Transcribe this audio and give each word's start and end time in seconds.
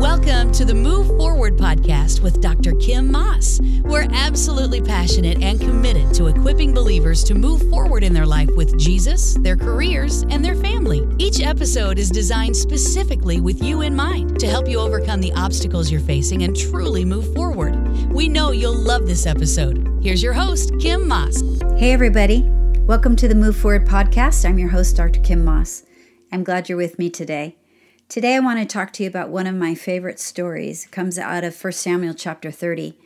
Welcome 0.00 0.50
to 0.52 0.64
the 0.64 0.72
Move 0.72 1.08
Forward 1.18 1.58
podcast 1.58 2.22
with 2.22 2.40
Dr. 2.40 2.72
Kim 2.76 3.12
Maas. 3.12 3.60
We're 3.82 4.08
absolutely 4.14 4.80
passionate 4.80 5.42
and 5.42 5.60
committed 5.60 6.14
to 6.14 6.28
equipping 6.28 6.72
believers 6.72 7.22
to 7.24 7.34
move 7.34 7.68
forward 7.68 8.02
in 8.02 8.14
their 8.14 8.24
life 8.24 8.48
with 8.56 8.78
Jesus, 8.78 9.34
their 9.34 9.58
careers, 9.58 10.22
and 10.30 10.42
their 10.42 10.54
family. 10.54 11.06
Each 11.18 11.42
episode 11.42 11.98
is 11.98 12.08
designed 12.08 12.56
specifically 12.56 13.42
with 13.42 13.62
you 13.62 13.82
in 13.82 13.94
mind 13.94 14.40
to 14.40 14.46
help 14.46 14.70
you 14.70 14.80
overcome 14.80 15.20
the 15.20 15.34
obstacles 15.34 15.90
you're 15.90 16.00
facing 16.00 16.44
and 16.44 16.56
truly 16.56 17.04
move 17.04 17.34
forward. 17.34 17.76
We 18.10 18.26
know 18.26 18.52
you'll 18.52 18.72
love 18.72 19.06
this 19.06 19.26
episode. 19.26 19.86
Here's 20.00 20.22
your 20.22 20.32
host, 20.32 20.72
Kim 20.80 21.06
Maas. 21.06 21.42
Hey, 21.76 21.92
everybody. 21.92 22.48
Welcome 22.86 23.16
to 23.16 23.28
the 23.28 23.34
Move 23.34 23.54
Forward 23.54 23.86
podcast. 23.86 24.48
I'm 24.48 24.58
your 24.58 24.70
host, 24.70 24.96
Dr. 24.96 25.20
Kim 25.20 25.44
Maas. 25.44 25.84
I'm 26.32 26.42
glad 26.42 26.70
you're 26.70 26.78
with 26.78 26.98
me 26.98 27.10
today. 27.10 27.58
Today, 28.10 28.34
I 28.34 28.40
want 28.40 28.58
to 28.58 28.64
talk 28.64 28.92
to 28.94 29.04
you 29.04 29.08
about 29.08 29.28
one 29.28 29.46
of 29.46 29.54
my 29.54 29.76
favorite 29.76 30.18
stories. 30.18 30.84
It 30.84 30.90
comes 30.90 31.16
out 31.16 31.44
of 31.44 31.62
1 31.62 31.72
Samuel 31.72 32.12
chapter 32.12 32.50
30. 32.50 32.98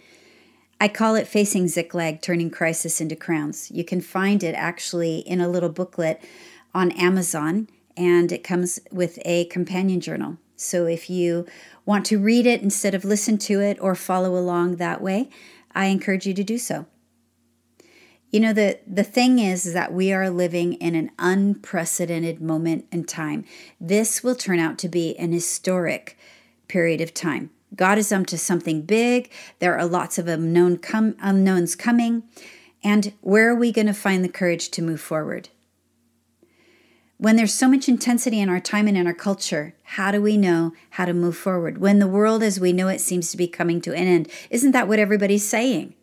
I 0.80 0.88
call 0.88 1.14
it 1.14 1.28
Facing 1.28 1.68
Ziklag 1.68 2.22
Turning 2.22 2.48
Crisis 2.48 3.02
into 3.02 3.14
Crowns. 3.14 3.70
You 3.70 3.84
can 3.84 4.00
find 4.00 4.42
it 4.42 4.54
actually 4.54 5.18
in 5.18 5.42
a 5.42 5.48
little 5.48 5.68
booklet 5.68 6.22
on 6.74 6.90
Amazon, 6.92 7.68
and 7.98 8.32
it 8.32 8.42
comes 8.42 8.80
with 8.90 9.18
a 9.26 9.44
companion 9.44 10.00
journal. 10.00 10.38
So 10.56 10.86
if 10.86 11.10
you 11.10 11.46
want 11.84 12.06
to 12.06 12.18
read 12.18 12.46
it 12.46 12.62
instead 12.62 12.94
of 12.94 13.04
listen 13.04 13.36
to 13.40 13.60
it 13.60 13.76
or 13.82 13.94
follow 13.94 14.34
along 14.34 14.76
that 14.76 15.02
way, 15.02 15.28
I 15.74 15.88
encourage 15.88 16.26
you 16.26 16.32
to 16.32 16.42
do 16.42 16.56
so. 16.56 16.86
You 18.34 18.40
know, 18.40 18.52
the, 18.52 18.80
the 18.84 19.04
thing 19.04 19.38
is 19.38 19.64
is 19.64 19.74
that 19.74 19.92
we 19.92 20.12
are 20.12 20.28
living 20.28 20.72
in 20.72 20.96
an 20.96 21.12
unprecedented 21.20 22.40
moment 22.40 22.84
in 22.90 23.04
time. 23.04 23.44
This 23.80 24.24
will 24.24 24.34
turn 24.34 24.58
out 24.58 24.76
to 24.78 24.88
be 24.88 25.16
an 25.18 25.30
historic 25.30 26.18
period 26.66 27.00
of 27.00 27.14
time. 27.14 27.50
God 27.76 27.96
is 27.96 28.10
up 28.10 28.26
to 28.26 28.36
something 28.36 28.82
big. 28.82 29.30
There 29.60 29.78
are 29.78 29.86
lots 29.86 30.18
of 30.18 30.26
unknown 30.26 30.78
com- 30.78 31.14
unknowns 31.20 31.76
coming. 31.76 32.24
And 32.82 33.12
where 33.20 33.48
are 33.50 33.54
we 33.54 33.70
going 33.70 33.86
to 33.86 33.94
find 33.94 34.24
the 34.24 34.28
courage 34.28 34.68
to 34.70 34.82
move 34.82 35.00
forward? 35.00 35.50
When 37.18 37.36
there's 37.36 37.54
so 37.54 37.68
much 37.68 37.88
intensity 37.88 38.40
in 38.40 38.48
our 38.48 38.58
time 38.58 38.88
and 38.88 38.96
in 38.96 39.06
our 39.06 39.14
culture, 39.14 39.76
how 39.84 40.10
do 40.10 40.20
we 40.20 40.36
know 40.36 40.72
how 40.90 41.04
to 41.04 41.14
move 41.14 41.36
forward? 41.36 41.78
When 41.78 42.00
the 42.00 42.08
world 42.08 42.42
as 42.42 42.58
we 42.58 42.72
know 42.72 42.88
it 42.88 43.00
seems 43.00 43.30
to 43.30 43.36
be 43.36 43.46
coming 43.46 43.80
to 43.82 43.94
an 43.94 44.08
end, 44.08 44.28
isn't 44.50 44.72
that 44.72 44.88
what 44.88 44.98
everybody's 44.98 45.46
saying? 45.46 45.94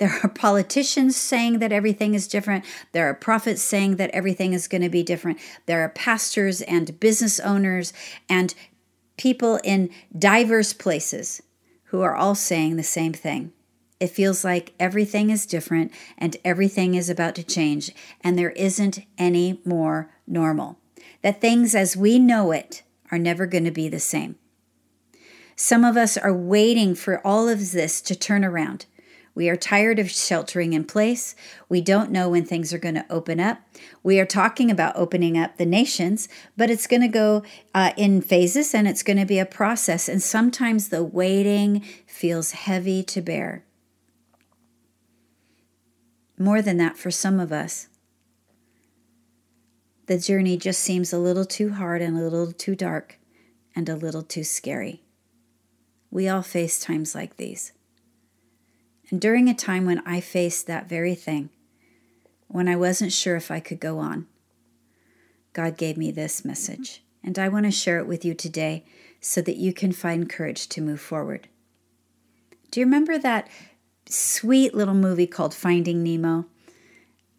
There 0.00 0.18
are 0.24 0.30
politicians 0.30 1.14
saying 1.14 1.58
that 1.58 1.72
everything 1.72 2.14
is 2.14 2.26
different. 2.26 2.64
There 2.92 3.06
are 3.06 3.12
prophets 3.12 3.60
saying 3.60 3.96
that 3.96 4.08
everything 4.12 4.54
is 4.54 4.66
going 4.66 4.80
to 4.80 4.88
be 4.88 5.02
different. 5.02 5.38
There 5.66 5.82
are 5.84 5.90
pastors 5.90 6.62
and 6.62 6.98
business 6.98 7.38
owners 7.38 7.92
and 8.26 8.54
people 9.18 9.60
in 9.62 9.90
diverse 10.18 10.72
places 10.72 11.42
who 11.84 12.00
are 12.00 12.16
all 12.16 12.34
saying 12.34 12.76
the 12.76 12.82
same 12.82 13.12
thing. 13.12 13.52
It 14.00 14.08
feels 14.08 14.42
like 14.42 14.72
everything 14.80 15.28
is 15.28 15.44
different 15.44 15.92
and 16.16 16.34
everything 16.46 16.94
is 16.94 17.10
about 17.10 17.34
to 17.34 17.42
change, 17.42 17.90
and 18.22 18.38
there 18.38 18.52
isn't 18.52 19.00
any 19.18 19.60
more 19.66 20.10
normal. 20.26 20.78
That 21.20 21.42
things 21.42 21.74
as 21.74 21.94
we 21.94 22.18
know 22.18 22.52
it 22.52 22.82
are 23.10 23.18
never 23.18 23.44
going 23.44 23.64
to 23.64 23.70
be 23.70 23.90
the 23.90 24.00
same. 24.00 24.36
Some 25.56 25.84
of 25.84 25.98
us 25.98 26.16
are 26.16 26.32
waiting 26.32 26.94
for 26.94 27.20
all 27.26 27.50
of 27.50 27.72
this 27.72 28.00
to 28.00 28.16
turn 28.16 28.46
around. 28.46 28.86
We 29.34 29.48
are 29.48 29.56
tired 29.56 29.98
of 29.98 30.10
sheltering 30.10 30.72
in 30.72 30.84
place. 30.84 31.34
We 31.68 31.80
don't 31.80 32.10
know 32.10 32.28
when 32.28 32.44
things 32.44 32.72
are 32.74 32.78
going 32.78 32.96
to 32.96 33.06
open 33.10 33.38
up. 33.38 33.60
We 34.02 34.18
are 34.18 34.26
talking 34.26 34.70
about 34.70 34.96
opening 34.96 35.38
up 35.38 35.56
the 35.56 35.66
nations, 35.66 36.28
but 36.56 36.70
it's 36.70 36.86
going 36.86 37.02
to 37.02 37.08
go 37.08 37.44
uh, 37.74 37.92
in 37.96 38.22
phases 38.22 38.74
and 38.74 38.88
it's 38.88 39.02
going 39.02 39.18
to 39.18 39.24
be 39.24 39.38
a 39.38 39.46
process. 39.46 40.08
And 40.08 40.22
sometimes 40.22 40.88
the 40.88 41.04
waiting 41.04 41.80
feels 42.06 42.52
heavy 42.52 43.02
to 43.04 43.20
bear. 43.20 43.64
More 46.36 46.60
than 46.60 46.78
that, 46.78 46.96
for 46.96 47.10
some 47.10 47.38
of 47.38 47.52
us, 47.52 47.88
the 50.06 50.18
journey 50.18 50.56
just 50.56 50.80
seems 50.80 51.12
a 51.12 51.18
little 51.18 51.44
too 51.44 51.74
hard 51.74 52.02
and 52.02 52.16
a 52.16 52.22
little 52.22 52.50
too 52.50 52.74
dark 52.74 53.18
and 53.76 53.88
a 53.88 53.94
little 53.94 54.22
too 54.22 54.42
scary. 54.42 55.04
We 56.10 56.28
all 56.28 56.42
face 56.42 56.80
times 56.80 57.14
like 57.14 57.36
these. 57.36 57.72
And 59.10 59.20
during 59.20 59.48
a 59.48 59.54
time 59.54 59.86
when 59.86 60.00
I 60.06 60.20
faced 60.20 60.66
that 60.66 60.88
very 60.88 61.14
thing, 61.14 61.50
when 62.46 62.68
I 62.68 62.76
wasn't 62.76 63.12
sure 63.12 63.36
if 63.36 63.50
I 63.50 63.60
could 63.60 63.80
go 63.80 63.98
on, 63.98 64.26
God 65.52 65.76
gave 65.76 65.96
me 65.96 66.10
this 66.10 66.44
message. 66.44 67.02
And 67.22 67.38
I 67.38 67.48
want 67.48 67.66
to 67.66 67.70
share 67.70 67.98
it 67.98 68.06
with 68.06 68.24
you 68.24 68.34
today 68.34 68.84
so 69.20 69.42
that 69.42 69.56
you 69.56 69.72
can 69.72 69.92
find 69.92 70.30
courage 70.30 70.68
to 70.68 70.80
move 70.80 71.00
forward. 71.00 71.48
Do 72.70 72.80
you 72.80 72.86
remember 72.86 73.18
that 73.18 73.48
sweet 74.08 74.74
little 74.74 74.94
movie 74.94 75.26
called 75.26 75.54
Finding 75.54 76.02
Nemo? 76.02 76.46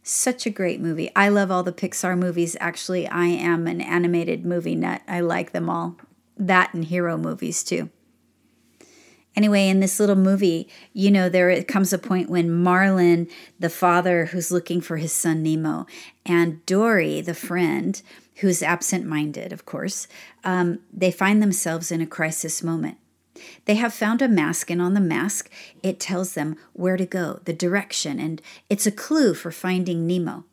Such 0.03 0.45
a 0.45 0.51
great 0.51 0.81
movie. 0.81 1.11
I 1.15 1.29
love 1.29 1.51
all 1.51 1.63
the 1.63 1.71
Pixar 1.71 2.17
movies. 2.17 2.57
Actually, 2.59 3.07
I 3.07 3.25
am 3.25 3.65
an 3.67 3.81
animated 3.81 4.45
movie 4.45 4.75
nut. 4.75 5.01
I 5.07 5.21
like 5.21 5.51
them 5.51 5.69
all. 5.69 5.95
That 6.37 6.73
and 6.73 6.85
hero 6.85 7.17
movies 7.17 7.63
too. 7.63 7.89
Anyway, 9.35 9.67
in 9.67 9.79
this 9.79 9.99
little 9.99 10.15
movie, 10.15 10.67
you 10.93 11.09
know, 11.09 11.29
there 11.29 11.63
comes 11.63 11.93
a 11.93 11.97
point 11.97 12.29
when 12.29 12.51
Marlin, 12.51 13.29
the 13.59 13.69
father 13.69 14.25
who's 14.25 14.51
looking 14.51 14.81
for 14.81 14.97
his 14.97 15.13
son 15.13 15.41
Nemo, 15.41 15.85
and 16.25 16.65
Dory, 16.65 17.21
the 17.21 17.33
friend, 17.33 18.01
who's 18.37 18.61
absent 18.61 19.05
minded, 19.05 19.53
of 19.53 19.65
course, 19.65 20.07
um, 20.43 20.79
they 20.91 21.11
find 21.11 21.41
themselves 21.41 21.91
in 21.91 22.01
a 22.01 22.07
crisis 22.07 22.61
moment. 22.61 22.97
They 23.65 23.75
have 23.75 23.93
found 23.93 24.21
a 24.21 24.27
mask, 24.27 24.69
and 24.69 24.81
on 24.81 24.93
the 24.93 24.99
mask, 24.99 25.49
it 25.81 25.99
tells 25.99 26.33
them 26.33 26.57
where 26.73 26.97
to 26.97 27.05
go, 27.05 27.39
the 27.45 27.53
direction, 27.53 28.19
and 28.19 28.41
it's 28.69 28.85
a 28.85 28.91
clue 28.91 29.33
for 29.33 29.51
finding 29.51 30.05
Nemo. 30.05 30.43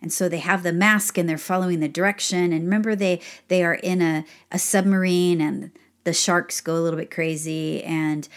And 0.00 0.12
so 0.12 0.28
they 0.28 0.38
have 0.38 0.64
the 0.64 0.72
mask 0.72 1.16
and 1.16 1.28
they're 1.28 1.38
following 1.38 1.78
the 1.78 1.88
direction. 1.88 2.52
And 2.52 2.64
remember, 2.64 2.96
they 2.96 3.20
they 3.46 3.62
are 3.62 3.74
in 3.74 4.02
a, 4.02 4.24
a 4.50 4.58
submarine 4.58 5.40
and 5.40 5.70
the 6.04 6.12
sharks 6.12 6.60
go 6.60 6.76
a 6.76 6.80
little 6.80 6.98
bit 6.98 7.10
crazy 7.10 7.82
and 7.84 8.28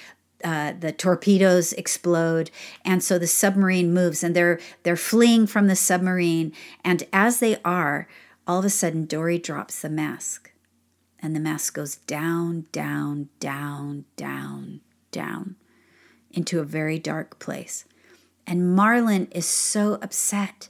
uh, 0.44 0.74
the 0.80 0.92
torpedoes 0.92 1.74
explode. 1.74 2.52
And 2.84 3.04
so 3.04 3.18
the 3.18 3.28
submarine 3.28 3.94
moves 3.94 4.24
and 4.24 4.36
they're 4.36 4.60
they're 4.84 4.96
fleeing 4.96 5.48
from 5.48 5.68
the 5.68 5.76
submarine. 5.76 6.54
And 6.84 7.04
as 7.12 7.40
they 7.40 7.58
are 7.64 8.08
all 8.48 8.60
of 8.60 8.66
a 8.66 8.70
sudden 8.70 9.06
dory 9.06 9.40
drops 9.40 9.82
the 9.82 9.90
mask. 9.90 10.52
And 11.20 11.36
the 11.36 11.40
mask 11.40 11.74
goes 11.74 11.96
down 11.96 12.68
down 12.72 13.30
down 13.40 14.06
down 14.16 14.82
down 15.12 15.56
into 16.30 16.60
a 16.60 16.66
very 16.66 17.00
dark 17.00 17.40
place. 17.40 17.86
And 18.46 18.76
marlin 18.76 19.28
is 19.32 19.48
so 19.48 19.96
upset 20.04 20.70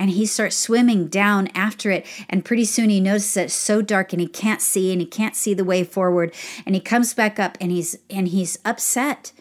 and 0.00 0.08
he 0.08 0.24
starts 0.24 0.56
swimming 0.56 1.08
down 1.08 1.48
after 1.48 1.90
it. 1.90 2.06
And 2.30 2.42
pretty 2.42 2.64
soon 2.64 2.88
he 2.88 3.00
notices 3.00 3.34
that 3.34 3.44
it's 3.44 3.54
so 3.54 3.82
dark 3.82 4.14
and 4.14 4.20
he 4.20 4.26
can't 4.26 4.62
see 4.62 4.92
and 4.92 5.00
he 5.00 5.06
can't 5.06 5.36
see 5.36 5.52
the 5.52 5.62
way 5.62 5.84
forward. 5.84 6.34
And 6.64 6.74
he 6.74 6.80
comes 6.80 7.12
back 7.12 7.38
up 7.38 7.58
and 7.60 7.70
he's 7.70 7.98
and 8.08 8.28
he's 8.28 8.58
upset. 8.64 9.32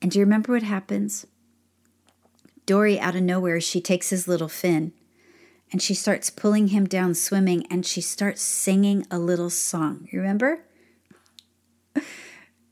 And 0.00 0.12
do 0.12 0.20
you 0.20 0.24
remember 0.24 0.52
what 0.52 0.62
happens? 0.62 1.26
Dory, 2.64 3.00
out 3.00 3.16
of 3.16 3.22
nowhere, 3.22 3.60
she 3.60 3.80
takes 3.80 4.10
his 4.10 4.28
little 4.28 4.48
fin 4.48 4.92
and 5.72 5.82
she 5.82 5.94
starts 5.94 6.30
pulling 6.30 6.68
him 6.68 6.86
down 6.86 7.14
swimming 7.14 7.66
and 7.68 7.84
she 7.84 8.00
starts 8.00 8.40
singing 8.40 9.04
a 9.10 9.18
little 9.18 9.50
song. 9.50 10.06
You 10.12 10.20
remember? 10.20 10.60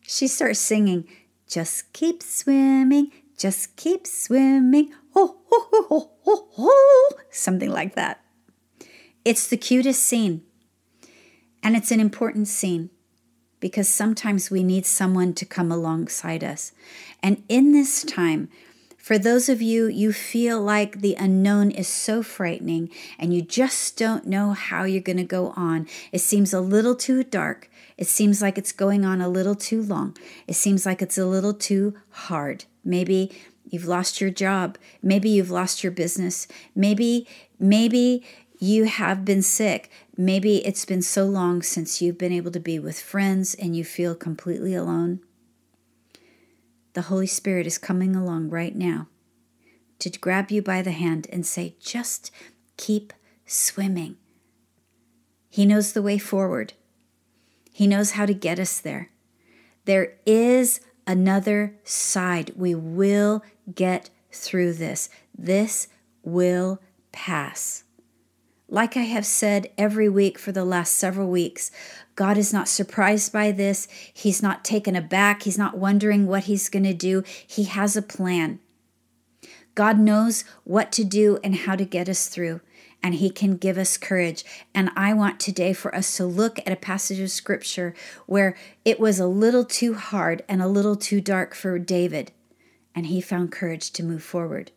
she 0.02 0.28
starts 0.28 0.60
singing, 0.60 1.08
Just 1.48 1.92
keep 1.92 2.22
swimming, 2.22 3.10
just 3.36 3.74
keep 3.74 4.06
swimming 4.06 4.92
oh, 5.14 5.38
oh, 5.50 5.86
oh, 5.90 6.10
oh, 6.26 6.48
oh, 6.58 7.12
something 7.30 7.70
like 7.70 7.94
that. 7.94 8.22
It's 9.24 9.48
the 9.48 9.56
cutest 9.56 10.02
scene. 10.02 10.42
And 11.62 11.76
it's 11.76 11.90
an 11.90 12.00
important 12.00 12.48
scene 12.48 12.90
because 13.60 13.88
sometimes 13.88 14.50
we 14.50 14.62
need 14.62 14.86
someone 14.86 15.34
to 15.34 15.44
come 15.44 15.70
alongside 15.70 16.42
us. 16.42 16.72
And 17.22 17.42
in 17.48 17.72
this 17.72 18.02
time, 18.02 18.48
for 18.96 19.18
those 19.18 19.48
of 19.48 19.62
you, 19.62 19.86
you 19.86 20.12
feel 20.12 20.60
like 20.60 21.00
the 21.00 21.16
unknown 21.18 21.70
is 21.70 21.88
so 21.88 22.22
frightening 22.22 22.90
and 23.18 23.34
you 23.34 23.42
just 23.42 23.96
don't 23.96 24.26
know 24.26 24.52
how 24.52 24.84
you're 24.84 25.02
going 25.02 25.16
to 25.16 25.24
go 25.24 25.50
on. 25.56 25.86
It 26.12 26.20
seems 26.20 26.52
a 26.52 26.60
little 26.60 26.94
too 26.94 27.24
dark. 27.24 27.70
It 27.96 28.06
seems 28.06 28.40
like 28.40 28.56
it's 28.56 28.72
going 28.72 29.04
on 29.04 29.20
a 29.20 29.28
little 29.28 29.54
too 29.54 29.82
long. 29.82 30.16
It 30.46 30.54
seems 30.54 30.86
like 30.86 31.02
it's 31.02 31.18
a 31.18 31.26
little 31.26 31.54
too 31.54 31.94
hard. 32.10 32.64
Maybe 32.84 33.30
You've 33.70 33.86
lost 33.86 34.20
your 34.20 34.30
job. 34.30 34.76
Maybe 35.02 35.30
you've 35.30 35.50
lost 35.50 35.82
your 35.82 35.92
business. 35.92 36.48
Maybe, 36.74 37.26
maybe 37.58 38.24
you 38.58 38.84
have 38.84 39.24
been 39.24 39.42
sick. 39.42 39.90
Maybe 40.16 40.58
it's 40.66 40.84
been 40.84 41.02
so 41.02 41.24
long 41.24 41.62
since 41.62 42.02
you've 42.02 42.18
been 42.18 42.32
able 42.32 42.50
to 42.50 42.60
be 42.60 42.78
with 42.78 43.00
friends 43.00 43.54
and 43.54 43.76
you 43.76 43.84
feel 43.84 44.14
completely 44.14 44.74
alone. 44.74 45.20
The 46.92 47.02
Holy 47.02 47.28
Spirit 47.28 47.66
is 47.66 47.78
coming 47.78 48.16
along 48.16 48.50
right 48.50 48.74
now 48.74 49.06
to 50.00 50.10
grab 50.10 50.50
you 50.50 50.60
by 50.62 50.82
the 50.82 50.90
hand 50.90 51.28
and 51.32 51.46
say, 51.46 51.76
just 51.80 52.32
keep 52.76 53.12
swimming. 53.46 54.16
He 55.48 55.64
knows 55.64 55.92
the 55.92 56.02
way 56.02 56.18
forward. 56.18 56.72
He 57.72 57.86
knows 57.86 58.12
how 58.12 58.26
to 58.26 58.34
get 58.34 58.58
us 58.58 58.80
there. 58.80 59.10
There 59.84 60.14
is 60.26 60.80
another 61.10 61.74
side. 61.82 62.52
We 62.56 62.74
will 62.74 63.42
get 63.74 64.10
through 64.30 64.74
this. 64.74 65.10
This 65.36 65.88
will 66.22 66.80
pass. 67.10 67.82
Like 68.68 68.96
I 68.96 69.00
have 69.02 69.26
said 69.26 69.72
every 69.76 70.08
week 70.08 70.38
for 70.38 70.52
the 70.52 70.64
last 70.64 70.94
several 70.94 71.28
weeks, 71.28 71.72
God 72.14 72.38
is 72.38 72.52
not 72.52 72.68
surprised 72.68 73.32
by 73.32 73.50
this. 73.50 73.88
He's 74.14 74.40
not 74.42 74.64
taken 74.64 74.94
aback. 74.94 75.42
He's 75.42 75.58
not 75.58 75.76
wondering 75.76 76.28
what 76.28 76.44
He's 76.44 76.68
going 76.68 76.84
to 76.84 76.94
do. 76.94 77.24
He 77.44 77.64
has 77.64 77.96
a 77.96 78.02
plan. 78.02 78.60
God 79.74 79.98
knows 79.98 80.44
what 80.62 80.92
to 80.92 81.04
do 81.04 81.40
and 81.42 81.56
how 81.56 81.74
to 81.74 81.84
get 81.84 82.08
us 82.08 82.28
through, 82.28 82.60
and 83.02 83.14
He 83.14 83.30
can 83.30 83.56
give 83.56 83.78
us 83.78 83.96
courage. 83.96 84.44
And 84.74 84.90
I 84.96 85.14
want 85.14 85.40
today 85.40 85.72
for 85.72 85.94
us 85.94 86.16
to 86.16 86.26
look 86.26 86.58
at 86.60 86.72
a 86.72 86.76
passage 86.76 87.18
of 87.20 87.30
Scripture 87.30 87.94
where 88.26 88.56
it 88.84 89.00
was 89.00 89.18
a 89.18 89.26
little 89.26 89.64
too 89.64 89.94
hard 89.94 90.42
and 90.48 90.62
a 90.62 90.68
little 90.68 90.96
too 90.96 91.20
dark 91.20 91.54
for 91.54 91.78
David, 91.78 92.32
and 92.94 93.06
he 93.06 93.20
found 93.20 93.52
courage 93.52 93.90
to 93.92 94.02
move 94.02 94.22
forward. 94.22 94.72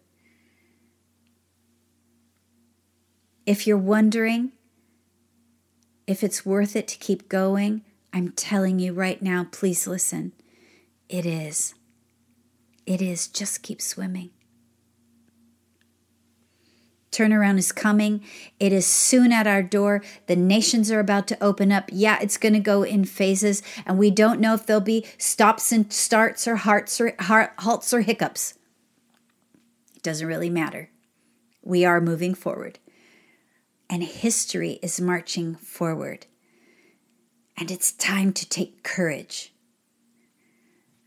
If 3.45 3.67
you're 3.67 3.77
wondering 3.77 4.53
if 6.07 6.23
it's 6.23 6.45
worth 6.45 6.75
it 6.75 6.87
to 6.89 6.97
keep 6.97 7.29
going, 7.29 7.83
I'm 8.13 8.29
telling 8.29 8.79
you 8.79 8.93
right 8.93 9.21
now, 9.21 9.47
please 9.51 9.87
listen. 9.87 10.33
It 11.09 11.25
is. 11.25 11.73
It 12.85 13.01
is. 13.01 13.27
Just 13.27 13.63
keep 13.63 13.81
swimming. 13.81 14.31
Turnaround 17.13 17.57
is 17.57 17.71
coming. 17.71 18.23
It 18.59 18.73
is 18.73 18.85
soon 18.85 19.31
at 19.31 19.47
our 19.47 19.63
door. 19.63 20.01
The 20.27 20.35
nations 20.35 20.91
are 20.91 20.99
about 20.99 21.27
to 21.27 21.43
open 21.43 21.71
up. 21.71 21.89
Yeah, 21.93 22.19
it's 22.21 22.37
going 22.37 22.53
to 22.53 22.59
go 22.59 22.83
in 22.83 23.05
phases, 23.05 23.63
and 23.85 23.97
we 23.97 24.11
don't 24.11 24.41
know 24.41 24.53
if 24.53 24.65
there'll 24.65 24.81
be 24.81 25.05
stops 25.17 25.71
and 25.71 25.91
starts 25.93 26.47
or 26.47 26.57
hearts 26.57 26.99
or 26.99 27.15
halts 27.19 27.93
or 27.93 28.01
hiccups. 28.01 28.55
It 29.95 30.03
doesn't 30.03 30.27
really 30.27 30.49
matter. 30.49 30.89
We 31.61 31.85
are 31.85 32.01
moving 32.01 32.33
forward 32.33 32.79
and 33.93 34.03
history 34.03 34.79
is 34.81 34.99
marching 34.99 35.53
forward. 35.53 36.25
And 37.55 37.69
it's 37.69 37.91
time 37.91 38.33
to 38.33 38.49
take 38.49 38.81
courage. 38.81 39.52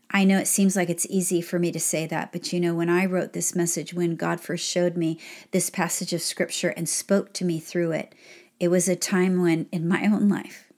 I 0.09 0.23
know 0.23 0.37
it 0.37 0.47
seems 0.47 0.75
like 0.75 0.89
it's 0.89 1.05
easy 1.09 1.41
for 1.41 1.59
me 1.59 1.71
to 1.71 1.79
say 1.79 2.07
that, 2.07 2.31
but 2.31 2.53
you 2.53 2.59
know, 2.59 2.73
when 2.73 2.89
I 2.89 3.05
wrote 3.05 3.33
this 3.33 3.55
message, 3.55 3.93
when 3.93 4.15
God 4.15 4.39
first 4.39 4.65
showed 4.65 4.95
me 4.95 5.19
this 5.51 5.69
passage 5.69 6.13
of 6.13 6.21
scripture 6.21 6.69
and 6.69 6.87
spoke 6.87 7.33
to 7.33 7.45
me 7.45 7.59
through 7.59 7.91
it, 7.91 8.15
it 8.59 8.69
was 8.69 8.87
a 8.87 8.95
time 8.95 9.41
when, 9.41 9.67
in 9.71 9.87
my 9.87 10.05
own 10.05 10.29
life, 10.29 10.71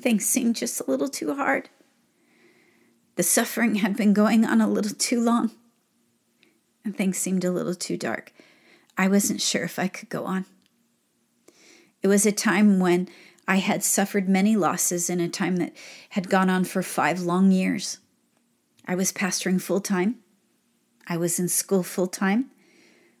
things 0.00 0.24
seemed 0.24 0.56
just 0.56 0.80
a 0.80 0.90
little 0.90 1.08
too 1.08 1.34
hard. 1.34 1.68
The 3.16 3.22
suffering 3.24 3.76
had 3.76 3.96
been 3.96 4.12
going 4.12 4.44
on 4.44 4.60
a 4.60 4.68
little 4.68 4.94
too 4.94 5.20
long, 5.20 5.50
and 6.84 6.96
things 6.96 7.18
seemed 7.18 7.44
a 7.44 7.50
little 7.50 7.74
too 7.74 7.96
dark. 7.96 8.32
I 8.96 9.08
wasn't 9.08 9.40
sure 9.40 9.64
if 9.64 9.78
I 9.78 9.88
could 9.88 10.08
go 10.08 10.24
on. 10.24 10.46
It 12.02 12.08
was 12.08 12.24
a 12.24 12.32
time 12.32 12.78
when 12.78 13.08
I 13.48 13.56
had 13.56 13.82
suffered 13.82 14.28
many 14.28 14.56
losses 14.56 15.08
in 15.08 15.20
a 15.20 15.28
time 15.28 15.56
that 15.56 15.74
had 16.10 16.28
gone 16.28 16.50
on 16.50 16.64
for 16.64 16.82
five 16.82 17.22
long 17.22 17.50
years. 17.50 17.98
I 18.86 18.94
was 18.94 19.10
pastoring 19.10 19.58
full 19.60 19.80
time. 19.80 20.16
I 21.06 21.16
was 21.16 21.40
in 21.40 21.48
school 21.48 21.82
full 21.82 22.08
time. 22.08 22.50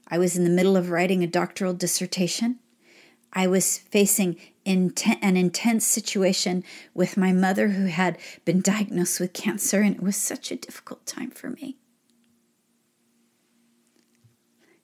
I 0.06 0.18
was 0.18 0.36
in 0.36 0.44
the 0.44 0.50
middle 0.50 0.76
of 0.76 0.90
writing 0.90 1.24
a 1.24 1.26
doctoral 1.26 1.72
dissertation. 1.72 2.58
I 3.32 3.46
was 3.46 3.78
facing 3.78 4.36
inten- 4.66 5.18
an 5.22 5.38
intense 5.38 5.86
situation 5.86 6.62
with 6.92 7.16
my 7.16 7.32
mother 7.32 7.68
who 7.68 7.86
had 7.86 8.18
been 8.44 8.60
diagnosed 8.60 9.20
with 9.20 9.32
cancer, 9.32 9.80
and 9.80 9.96
it 9.96 10.02
was 10.02 10.16
such 10.16 10.50
a 10.50 10.56
difficult 10.56 11.06
time 11.06 11.30
for 11.30 11.48
me. 11.48 11.78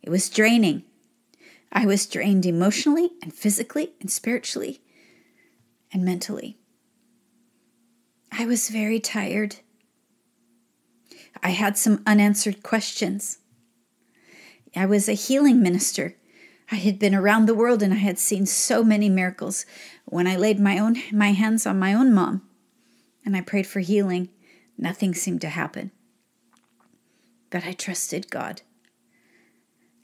It 0.02 0.08
was 0.08 0.31
draining. 0.31 0.85
I 1.70 1.85
was 1.85 2.06
drained 2.06 2.46
emotionally 2.46 3.11
and 3.23 3.35
physically 3.35 3.93
and 4.00 4.11
spiritually 4.11 4.81
and 5.94 6.05
mentally. 6.05 6.58
I 8.32 8.44
was 8.44 8.69
very 8.69 8.99
tired. 8.99 9.56
I 11.43 11.50
had 11.50 11.79
some 11.79 12.02
unanswered 12.05 12.64
questions. 12.64 13.38
I 14.75 14.87
was 14.87 15.08
a 15.08 15.12
healing 15.12 15.62
minister. 15.62 16.17
I 16.73 16.76
had 16.76 16.99
been 16.99 17.14
around 17.14 17.46
the 17.46 17.55
world 17.55 17.81
and 17.81 17.94
I 17.94 17.99
had 17.99 18.19
seen 18.19 18.44
so 18.44 18.82
many 18.82 19.08
miracles. 19.08 19.64
When 20.05 20.26
I 20.26 20.37
laid 20.37 20.58
my 20.58 20.79
own 20.79 20.96
my 21.12 21.31
hands 21.31 21.64
on 21.64 21.79
my 21.79 21.94
own 21.94 22.12
mom 22.12 22.43
and 23.25 23.37
I 23.37 23.41
prayed 23.41 23.67
for 23.67 23.81
healing, 23.81 24.31
nothing 24.76 25.14
seemed 25.14 25.43
to 25.43 25.49
happen. 25.49 25.93
But 27.50 27.64
I 27.64 27.73
trusted 27.73 28.31
God. 28.31 28.62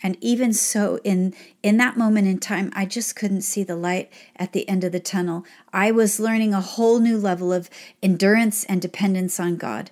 And 0.02 0.16
even 0.20 0.52
so, 0.52 0.98
in, 1.04 1.34
in 1.62 1.76
that 1.76 1.98
moment 1.98 2.26
in 2.26 2.38
time, 2.38 2.72
I 2.74 2.86
just 2.86 3.14
couldn't 3.14 3.42
see 3.42 3.62
the 3.62 3.76
light 3.76 4.10
at 4.36 4.52
the 4.52 4.66
end 4.68 4.82
of 4.82 4.92
the 4.92 5.00
tunnel. 5.00 5.44
I 5.72 5.90
was 5.90 6.18
learning 6.18 6.54
a 6.54 6.60
whole 6.60 7.00
new 7.00 7.18
level 7.18 7.52
of 7.52 7.68
endurance 8.02 8.64
and 8.64 8.80
dependence 8.80 9.38
on 9.38 9.56
God. 9.56 9.90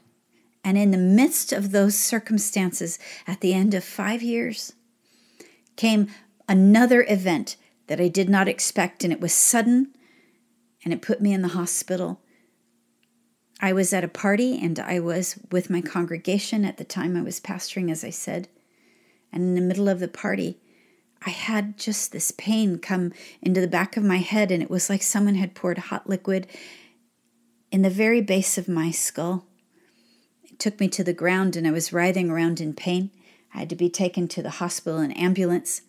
And 0.64 0.78
in 0.78 0.90
the 0.90 0.98
midst 0.98 1.52
of 1.52 1.72
those 1.72 1.94
circumstances, 1.94 2.98
at 3.26 3.40
the 3.40 3.52
end 3.52 3.74
of 3.74 3.84
five 3.84 4.22
years, 4.22 4.72
came 5.76 6.08
another 6.48 7.04
event 7.08 7.56
that 7.86 8.00
I 8.00 8.08
did 8.08 8.28
not 8.28 8.48
expect, 8.48 9.04
and 9.04 9.12
it 9.12 9.20
was 9.20 9.32
sudden, 9.32 9.94
and 10.84 10.92
it 10.92 11.02
put 11.02 11.20
me 11.20 11.32
in 11.32 11.42
the 11.42 11.48
hospital. 11.48 12.20
I 13.60 13.72
was 13.72 13.92
at 13.92 14.04
a 14.04 14.08
party, 14.08 14.58
and 14.58 14.78
I 14.78 15.00
was 15.00 15.38
with 15.50 15.70
my 15.70 15.80
congregation 15.80 16.64
at 16.64 16.76
the 16.76 16.84
time 16.84 17.16
I 17.16 17.22
was 17.22 17.40
pastoring, 17.40 17.90
as 17.90 18.04
I 18.04 18.10
said. 18.10 18.48
And 19.32 19.42
in 19.42 19.54
the 19.54 19.60
middle 19.60 19.88
of 19.88 20.00
the 20.00 20.08
party, 20.08 20.58
I 21.24 21.30
had 21.30 21.76
just 21.76 22.12
this 22.12 22.30
pain 22.30 22.78
come 22.78 23.12
into 23.42 23.60
the 23.60 23.66
back 23.66 23.96
of 23.96 24.04
my 24.04 24.18
head, 24.18 24.50
and 24.50 24.62
it 24.62 24.70
was 24.70 24.88
like 24.88 25.02
someone 25.02 25.34
had 25.34 25.54
poured 25.54 25.78
hot 25.78 26.08
liquid 26.08 26.46
in 27.70 27.82
the 27.82 27.90
very 27.90 28.20
base 28.20 28.56
of 28.56 28.68
my 28.68 28.90
skull. 28.90 29.46
It 30.44 30.58
took 30.58 30.80
me 30.80 30.88
to 30.88 31.04
the 31.04 31.12
ground, 31.12 31.56
and 31.56 31.66
I 31.66 31.70
was 31.70 31.92
writhing 31.92 32.30
around 32.30 32.60
in 32.60 32.72
pain. 32.72 33.10
I 33.54 33.60
had 33.60 33.70
to 33.70 33.76
be 33.76 33.90
taken 33.90 34.28
to 34.28 34.42
the 34.42 34.50
hospital 34.50 35.00
in 35.00 35.12
ambulance, 35.12 35.82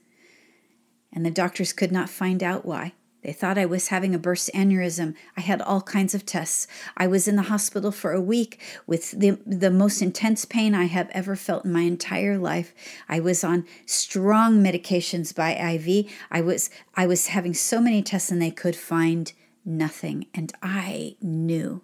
and 1.14 1.26
the 1.26 1.32
doctors 1.32 1.74
could 1.74 1.92
not 1.92 2.10
find 2.10 2.44
out 2.44 2.66
why. 2.66 2.94
They 3.22 3.34
thought 3.34 3.58
I 3.58 3.66
was 3.66 3.90
having 3.90 4.16
a 4.16 4.20
burst 4.20 4.50
aneurysm. 4.54 5.14
I 5.36 5.42
had 5.42 5.62
all 5.62 5.82
kinds 5.82 6.16
of 6.16 6.26
tests. 6.26 6.68
I 6.96 7.08
was 7.08 7.28
in 7.28 7.36
the 7.36 7.44
hospital 7.44 7.92
for 7.92 8.14
a 8.14 8.22
week 8.22 8.62
with 8.88 9.12
the, 9.12 9.38
the 9.46 9.72
most 9.72 10.02
intense 10.02 10.46
pain 10.46 10.74
I 10.74 10.86
have 10.86 11.10
ever 11.12 11.36
felt 11.36 11.66
in 11.66 11.74
my 11.74 11.82
entire 11.82 12.38
life. 12.38 12.74
I 13.10 13.20
was 13.20 13.44
on 13.44 13.66
strong 13.86 14.64
medications 14.64 15.36
by 15.36 15.52
IV. 15.54 16.10
I 16.32 16.42
was 16.42 16.70
I 16.96 17.08
was 17.08 17.28
having 17.28 17.54
so 17.54 17.82
many 17.82 18.02
tests 18.02 18.32
and 18.32 18.42
they 18.42 18.52
could 18.52 18.76
find 18.76 19.34
nothing. 19.66 20.28
And 20.34 20.54
I 20.64 21.18
knew 21.22 21.82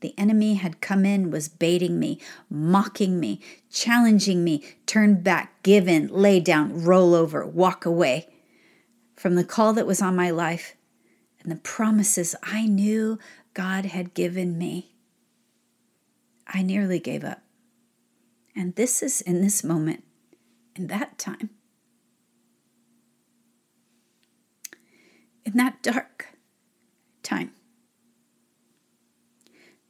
the 0.00 0.14
enemy 0.18 0.54
had 0.54 0.80
come 0.80 1.06
in, 1.06 1.30
was 1.30 1.48
baiting 1.48 2.00
me, 2.00 2.20
mocking 2.50 3.20
me, 3.20 3.40
challenging 3.70 4.42
me, 4.42 4.62
turn 4.86 5.22
back, 5.22 5.62
give 5.62 5.88
in, 5.88 6.08
lay 6.08 6.40
down, 6.40 6.82
roll 6.82 7.14
over, 7.14 7.46
walk 7.46 7.86
away 7.86 8.28
from 9.16 9.34
the 9.34 9.44
call 9.44 9.72
that 9.72 9.86
was 9.86 10.02
on 10.02 10.14
my 10.14 10.30
life 10.30 10.76
and 11.40 11.50
the 11.50 11.56
promises 11.56 12.36
I 12.42 12.66
knew 12.66 13.18
God 13.54 13.86
had 13.86 14.14
given 14.14 14.58
me. 14.58 14.92
I 16.46 16.62
nearly 16.62 16.98
gave 16.98 17.24
up. 17.24 17.42
And 18.54 18.74
this 18.76 19.02
is 19.02 19.20
in 19.20 19.42
this 19.42 19.64
moment, 19.64 20.04
in 20.74 20.86
that 20.86 21.18
time, 21.18 21.50
in 25.44 25.54
that 25.54 25.82
dark 25.82 26.28
time. 27.22 27.52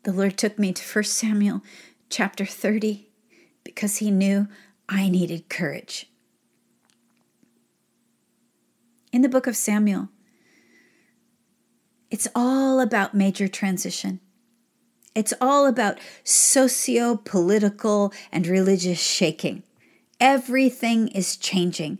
The 0.04 0.12
Lord 0.12 0.36
took 0.36 0.58
me 0.58 0.72
to 0.72 0.82
1 0.82 1.04
Samuel 1.04 1.62
chapter 2.08 2.44
30 2.44 3.08
because 3.64 3.96
he 3.96 4.10
knew 4.10 4.48
I 4.88 5.08
needed 5.08 5.48
courage 5.48 6.08
in 9.16 9.22
the 9.22 9.28
book 9.30 9.46
of 9.46 9.56
Samuel. 9.56 10.10
It's 12.10 12.28
all 12.34 12.80
about 12.80 13.14
major 13.14 13.48
transition. 13.48 14.20
It's 15.14 15.32
all 15.40 15.66
about 15.66 15.98
socio 16.22 17.16
political 17.16 18.12
and 18.30 18.46
religious 18.46 19.00
shaking. 19.00 19.62
Everything 20.20 21.08
is 21.08 21.38
changing. 21.38 21.98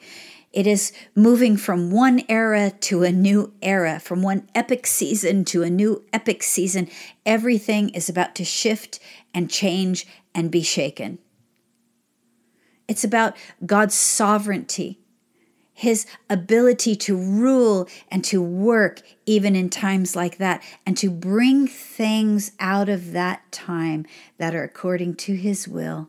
It 0.53 0.67
is 0.67 0.93
moving 1.15 1.57
from 1.57 1.91
one 1.91 2.23
era 2.29 2.71
to 2.81 3.03
a 3.03 3.11
new 3.11 3.55
era, 3.63 3.99
from 3.99 4.21
one 4.21 4.47
epic 4.55 4.87
season 4.87 5.47
to 5.47 5.63
a 5.63 5.71
new 5.71 6.05
epic 6.13 6.43
season. 6.43 6.87
Everything 7.25 7.89
is 7.91 8.11
about 8.11 8.35
to 8.35 8.45
shift 8.45 9.01
and 9.33 9.51
change 9.51 10.07
and 10.35 10.51
be 10.51 10.63
shaken. 10.63 11.19
It's 12.87 13.05
about 13.05 13.39
God's 13.65 13.95
sovereignty 13.95 15.01
his 15.77 16.07
ability 16.31 16.97
to 16.97 17.15
rule 17.15 17.87
and 18.11 18.25
to 18.25 18.43
work 18.43 19.03
even 19.27 19.55
in 19.55 19.69
times 19.69 20.17
like 20.17 20.39
that, 20.39 20.63
and 20.87 20.97
to 20.97 21.11
bring 21.11 21.67
things 21.69 22.53
out 22.59 22.89
of 22.89 23.13
that 23.13 23.53
time 23.53 24.07
that 24.39 24.55
are 24.55 24.65
according 24.65 25.15
to 25.15 25.37
his 25.37 25.69
will, 25.69 26.09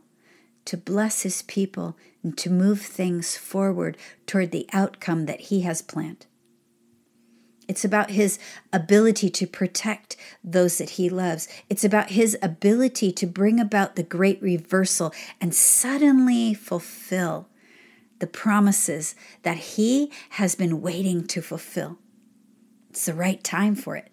to 0.64 0.78
bless 0.78 1.24
his 1.24 1.42
people 1.42 1.98
and 2.24 2.38
to 2.38 2.50
move 2.50 2.82
things 2.82 3.36
forward 3.36 3.98
toward 4.26 4.52
the 4.52 4.68
outcome 4.72 5.26
that 5.26 5.42
he 5.42 5.62
has 5.62 5.82
planned. 5.82 6.26
It's 7.68 7.84
about 7.84 8.12
his 8.12 8.40
ability 8.72 9.30
to 9.32 9.46
protect 9.48 10.16
those 10.42 10.78
that 10.78 10.92
he 10.92 11.10
loves. 11.10 11.50
It's 11.70 11.84
about 11.84 12.12
his 12.12 12.38
ability 12.42 13.12
to 13.12 13.28
bring 13.28 13.60
about 13.60 13.98
the 13.98 14.04
great 14.04 14.42
reversal 14.42 15.14
and 15.42 15.54
suddenly 15.54 16.54
fulfill 16.54 17.50
the 18.20 18.28
promises 18.28 19.16
that 19.44 19.58
He 19.58 20.12
has 20.32 20.56
been 20.56 20.82
waiting 20.82 21.26
to 21.28 21.42
fulfill. 21.42 21.98
It's 22.90 23.06
the 23.06 23.14
right 23.14 23.44
time 23.44 23.76
for 23.76 23.96
it. 23.96 24.12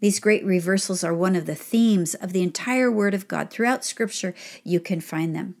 These 0.00 0.20
great 0.20 0.44
reversals 0.44 1.02
are 1.02 1.14
one 1.14 1.36
of 1.36 1.46
the 1.46 1.54
themes 1.54 2.14
of 2.14 2.32
the 2.32 2.42
entire 2.42 2.90
Word 2.90 3.14
of 3.14 3.28
God. 3.28 3.50
Throughout 3.50 3.84
Scripture, 3.84 4.34
you 4.62 4.80
can 4.80 5.00
find 5.00 5.34
them. 5.34 5.56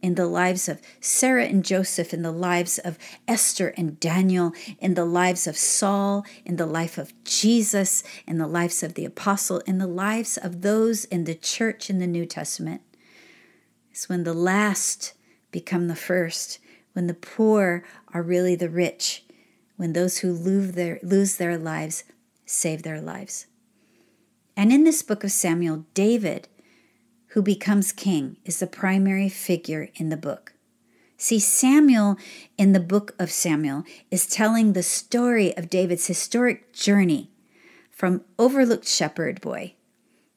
In 0.00 0.14
the 0.14 0.26
lives 0.26 0.68
of 0.68 0.80
Sarah 1.00 1.46
and 1.46 1.64
Joseph, 1.64 2.14
in 2.14 2.22
the 2.22 2.30
lives 2.30 2.78
of 2.78 2.98
Esther 3.26 3.74
and 3.76 3.98
Daniel, 3.98 4.52
in 4.78 4.94
the 4.94 5.04
lives 5.04 5.48
of 5.48 5.56
Saul, 5.56 6.24
in 6.44 6.54
the 6.54 6.66
life 6.66 6.98
of 6.98 7.12
Jesus, 7.24 8.04
in 8.26 8.38
the 8.38 8.46
lives 8.46 8.84
of 8.84 8.94
the 8.94 9.04
apostle, 9.04 9.58
in 9.66 9.78
the 9.78 9.88
lives 9.88 10.36
of 10.36 10.62
those 10.62 11.04
in 11.06 11.24
the 11.24 11.34
church 11.34 11.90
in 11.90 11.98
the 11.98 12.06
New 12.06 12.26
Testament. 12.26 12.80
It's 13.90 14.08
when 14.08 14.22
the 14.22 14.34
last 14.34 15.14
become 15.50 15.88
the 15.88 15.96
first, 15.96 16.58
when 16.92 17.06
the 17.06 17.14
poor 17.14 17.84
are 18.12 18.22
really 18.22 18.54
the 18.54 18.68
rich, 18.68 19.24
when 19.76 19.92
those 19.92 20.18
who 20.18 20.32
lose 20.32 20.72
their, 20.72 20.98
lose 21.02 21.36
their 21.36 21.56
lives 21.56 22.04
save 22.44 22.82
their 22.82 23.00
lives. 23.00 23.46
And 24.56 24.72
in 24.72 24.84
this 24.84 25.02
book 25.02 25.22
of 25.22 25.30
Samuel, 25.30 25.84
David, 25.94 26.48
who 27.28 27.42
becomes 27.42 27.92
king, 27.92 28.38
is 28.44 28.58
the 28.58 28.66
primary 28.66 29.28
figure 29.28 29.90
in 29.94 30.08
the 30.08 30.16
book. 30.16 30.54
See, 31.16 31.38
Samuel 31.38 32.16
in 32.56 32.72
the 32.72 32.80
book 32.80 33.14
of 33.18 33.30
Samuel 33.30 33.84
is 34.10 34.26
telling 34.26 34.72
the 34.72 34.82
story 34.82 35.56
of 35.56 35.68
David's 35.70 36.06
historic 36.06 36.72
journey 36.72 37.30
from 37.90 38.24
overlooked 38.38 38.86
shepherd 38.86 39.40
boy 39.40 39.74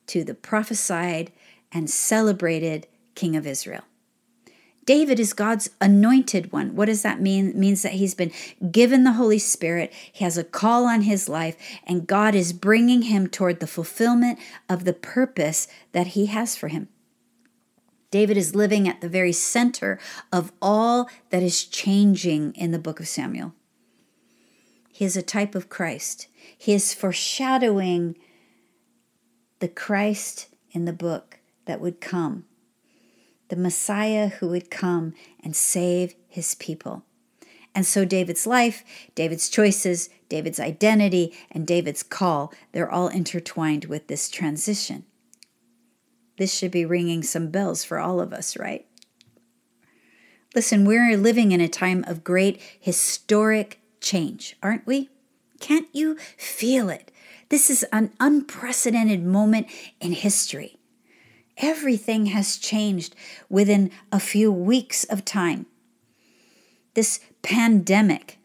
to 0.08 0.24
the 0.24 0.34
prophesied 0.34 1.32
and 1.72 1.90
celebrated 1.90 2.88
king 3.16 3.36
of 3.36 3.48
Israel. 3.48 3.84
David 4.86 5.20
is 5.20 5.34
God's 5.34 5.70
anointed 5.80 6.52
one. 6.52 6.76
What 6.76 6.88
does 6.88 7.04
that 7.04 7.22
mean? 7.22 7.50
It 7.50 7.56
means 7.56 7.84
that 7.84 7.94
he's 7.94 8.16
been 8.16 8.32
given 8.72 9.04
the 9.04 9.14
Holy 9.14 9.38
Spirit. 9.38 9.94
He 10.12 10.24
has 10.24 10.38
a 10.38 10.44
call 10.44 10.86
on 10.86 11.02
his 11.02 11.30
life, 11.30 11.56
and 11.86 12.08
God 12.08 12.34
is 12.34 12.52
bringing 12.52 13.04
him 13.04 13.28
toward 13.28 13.60
the 13.60 13.68
fulfillment 13.68 14.40
of 14.68 14.86
the 14.86 14.94
purpose 14.94 15.68
that 15.92 16.08
he 16.08 16.28
has 16.28 16.56
for 16.56 16.68
him. 16.70 16.88
David 18.10 18.38
is 18.38 18.56
living 18.56 18.88
at 18.88 19.02
the 19.02 19.08
very 19.08 19.32
center 19.32 20.00
of 20.34 20.52
all 20.62 21.10
that 21.30 21.44
is 21.44 21.64
changing 21.64 22.54
in 22.56 22.72
the 22.72 22.80
book 22.80 23.00
of 23.00 23.08
Samuel. 23.08 23.54
He 24.92 25.06
is 25.06 25.16
a 25.16 25.22
type 25.22 25.56
of 25.56 25.70
Christ. 25.70 26.28
He 26.58 26.74
is 26.74 26.94
foreshadowing 26.94 28.18
the 29.60 29.70
Christ 29.70 30.48
in 30.72 30.86
the 30.86 30.94
book 30.94 31.40
that 31.66 31.80
would 31.80 32.02
come 32.02 32.46
the 33.52 33.58
Messiah 33.58 34.30
who 34.30 34.48
would 34.48 34.72
come 34.72 35.14
and 35.44 35.54
save 35.54 36.16
his 36.30 36.56
people. 36.56 37.04
And 37.76 37.86
so 37.86 38.06
David's 38.06 38.48
life, 38.48 38.86
David's 39.14 39.50
choices, 39.50 40.10
David's 40.30 40.60
identity, 40.60 41.34
and 41.52 41.68
David's 41.68 42.02
call, 42.02 42.54
they're 42.72 42.90
all 42.90 43.10
intertwined 43.10 43.86
with 43.86 44.08
this 44.08 44.30
transition. 44.30 45.04
This 46.38 46.54
should 46.54 46.72
be 46.72 46.86
ringing 46.86 47.24
some 47.24 47.50
bells 47.50 47.84
for 47.84 48.00
all 48.00 48.22
of 48.22 48.32
us, 48.32 48.56
right? 48.56 48.86
Listen, 50.56 50.86
we're 50.86 51.18
living 51.18 51.52
in 51.52 51.60
a 51.60 51.68
time 51.68 52.06
of 52.08 52.24
great 52.24 52.62
historic 52.80 53.82
change, 54.00 54.56
aren't 54.64 54.88
we? 54.88 55.10
Can't 55.60 55.90
you 55.92 56.16
feel 56.38 56.90
it? 56.90 57.12
This 57.50 57.70
is 57.70 57.84
an 57.92 58.14
unprecedented 58.18 59.26
moment 59.26 59.68
in 60.00 60.14
history. 60.14 60.78
Everything 61.62 62.26
has 62.28 62.58
changed 62.58 63.16
within 63.48 63.92
a 64.12 64.20
few 64.20 64.52
weeks 64.52 65.04
of 65.06 65.24
time. 65.24 65.68
This 66.96 67.20
pandemic 67.44 68.40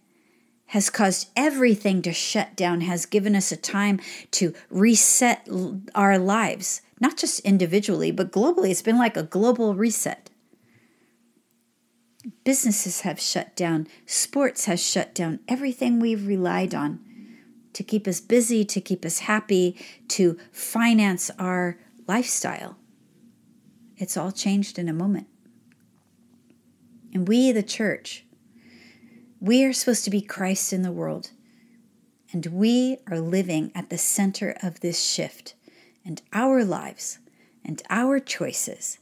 has 0.67 0.91
caused 0.91 1.31
everything 1.35 2.03
to 2.03 2.13
shut 2.13 2.55
down, 2.55 2.83
has 2.83 3.07
given 3.07 3.35
us 3.35 3.51
a 3.51 3.57
time 3.57 4.01
to 4.33 4.53
reset 4.69 5.49
our 5.95 6.19
lives, 6.19 6.83
not 7.01 7.17
just 7.17 7.41
individually, 7.41 8.11
but 8.11 8.31
globally. 8.31 8.71
It's 8.71 8.83
been 8.83 8.99
like 8.99 9.17
a 9.17 9.23
global 9.23 9.75
reset. 9.75 10.29
Businesses 12.45 13.03
have 13.03 13.21
shut 13.21 13.57
down, 13.57 13.87
sports 14.05 14.67
has 14.67 14.83
shut 14.83 15.15
down, 15.15 15.39
everything 15.49 16.01
we've 16.01 16.27
relied 16.27 16.75
on 16.75 17.01
to 17.73 17.83
keep 17.83 18.09
us 18.09 18.21
busy, 18.21 18.65
to 18.65 18.81
keep 18.81 19.05
us 19.05 19.21
happy, 19.21 19.77
to 20.09 20.37
finance 20.51 21.31
our 21.39 21.79
lifestyle. 22.09 22.77
It's 23.99 24.17
all 24.17 24.33
changed 24.33 24.79
in 24.79 24.89
a 24.89 24.93
moment. 24.93 25.27
And 27.13 27.27
we, 27.27 27.51
the 27.53 27.63
church, 27.63 28.25
we 29.41 29.65
are 29.65 29.73
supposed 29.73 30.05
to 30.05 30.11
be 30.11 30.21
Christ 30.21 30.73
in 30.73 30.83
the 30.83 30.93
world. 30.93 31.31
And 32.33 32.47
we 32.47 32.99
are 33.11 33.21
living 33.21 33.73
at 33.75 33.89
the 33.89 33.99
center 33.99 34.57
of 34.63 34.81
this 34.81 35.03
shift. 35.03 35.55
And 36.05 36.21
our 36.33 36.65
lives 36.65 37.19
and 37.65 37.83
our 37.89 38.21
choices, 38.21 38.99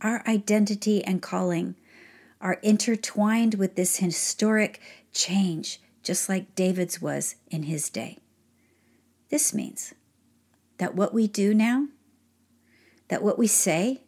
our 0.00 0.22
identity 0.26 1.02
and 1.04 1.22
calling 1.22 1.76
are 2.40 2.58
intertwined 2.62 3.54
with 3.54 3.74
this 3.74 3.96
historic 3.96 4.80
change, 5.12 5.80
just 6.02 6.28
like 6.28 6.54
David's 6.54 7.00
was 7.00 7.36
in 7.50 7.64
his 7.64 7.90
day. 7.90 8.18
This 9.30 9.54
means 9.54 9.94
that 10.78 10.94
what 10.94 11.12
we 11.14 11.26
do 11.26 11.54
now, 11.54 11.86
that 13.08 13.22
what 13.22 13.38
we 13.38 13.46
say, 13.46 14.02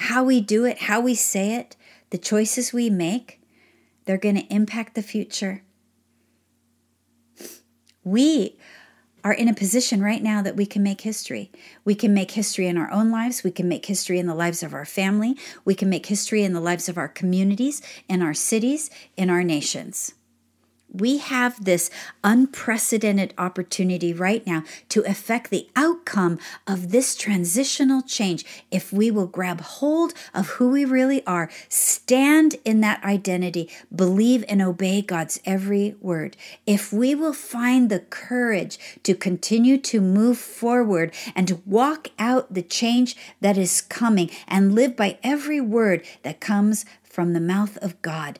how 0.00 0.24
we 0.24 0.40
do 0.40 0.64
it, 0.64 0.78
how 0.78 0.98
we 0.98 1.14
say 1.14 1.54
it, 1.54 1.76
the 2.08 2.18
choices 2.18 2.72
we 2.72 2.88
make, 2.88 3.40
they're 4.06 4.16
going 4.16 4.36
to 4.36 4.52
impact 4.54 4.94
the 4.94 5.02
future. 5.02 5.62
We 8.02 8.56
are 9.22 9.34
in 9.34 9.46
a 9.46 9.54
position 9.54 10.02
right 10.02 10.22
now 10.22 10.40
that 10.40 10.56
we 10.56 10.64
can 10.64 10.82
make 10.82 11.02
history. 11.02 11.52
We 11.84 11.94
can 11.94 12.14
make 12.14 12.30
history 12.30 12.66
in 12.66 12.78
our 12.78 12.90
own 12.90 13.10
lives. 13.10 13.44
We 13.44 13.50
can 13.50 13.68
make 13.68 13.84
history 13.86 14.18
in 14.18 14.26
the 14.26 14.34
lives 14.34 14.62
of 14.62 14.72
our 14.72 14.86
family. 14.86 15.36
We 15.66 15.74
can 15.74 15.90
make 15.90 16.06
history 16.06 16.44
in 16.44 16.54
the 16.54 16.60
lives 16.60 16.88
of 16.88 16.96
our 16.96 17.08
communities, 17.08 17.82
in 18.08 18.22
our 18.22 18.32
cities, 18.32 18.88
in 19.18 19.28
our 19.28 19.44
nations. 19.44 20.14
We 20.92 21.18
have 21.18 21.64
this 21.64 21.90
unprecedented 22.24 23.34
opportunity 23.38 24.12
right 24.12 24.46
now 24.46 24.64
to 24.88 25.02
affect 25.02 25.50
the 25.50 25.68
outcome 25.76 26.38
of 26.66 26.90
this 26.90 27.14
transitional 27.14 28.02
change 28.02 28.44
if 28.70 28.92
we 28.92 29.10
will 29.10 29.26
grab 29.26 29.60
hold 29.60 30.12
of 30.34 30.48
who 30.50 30.70
we 30.70 30.84
really 30.84 31.24
are, 31.26 31.50
stand 31.68 32.56
in 32.64 32.80
that 32.80 33.02
identity, 33.04 33.68
believe 33.94 34.44
and 34.48 34.60
obey 34.60 35.02
God's 35.02 35.40
every 35.44 35.94
word. 36.00 36.36
If 36.66 36.92
we 36.92 37.14
will 37.14 37.32
find 37.32 37.88
the 37.88 38.00
courage 38.00 38.78
to 39.04 39.14
continue 39.14 39.78
to 39.78 40.00
move 40.00 40.38
forward 40.38 41.14
and 41.34 41.62
walk 41.64 42.08
out 42.18 42.52
the 42.52 42.62
change 42.62 43.16
that 43.40 43.56
is 43.56 43.80
coming 43.80 44.30
and 44.48 44.74
live 44.74 44.96
by 44.96 45.18
every 45.22 45.60
word 45.60 46.04
that 46.22 46.40
comes 46.40 46.84
from 47.02 47.32
the 47.32 47.40
mouth 47.40 47.76
of 47.78 48.00
God, 48.02 48.38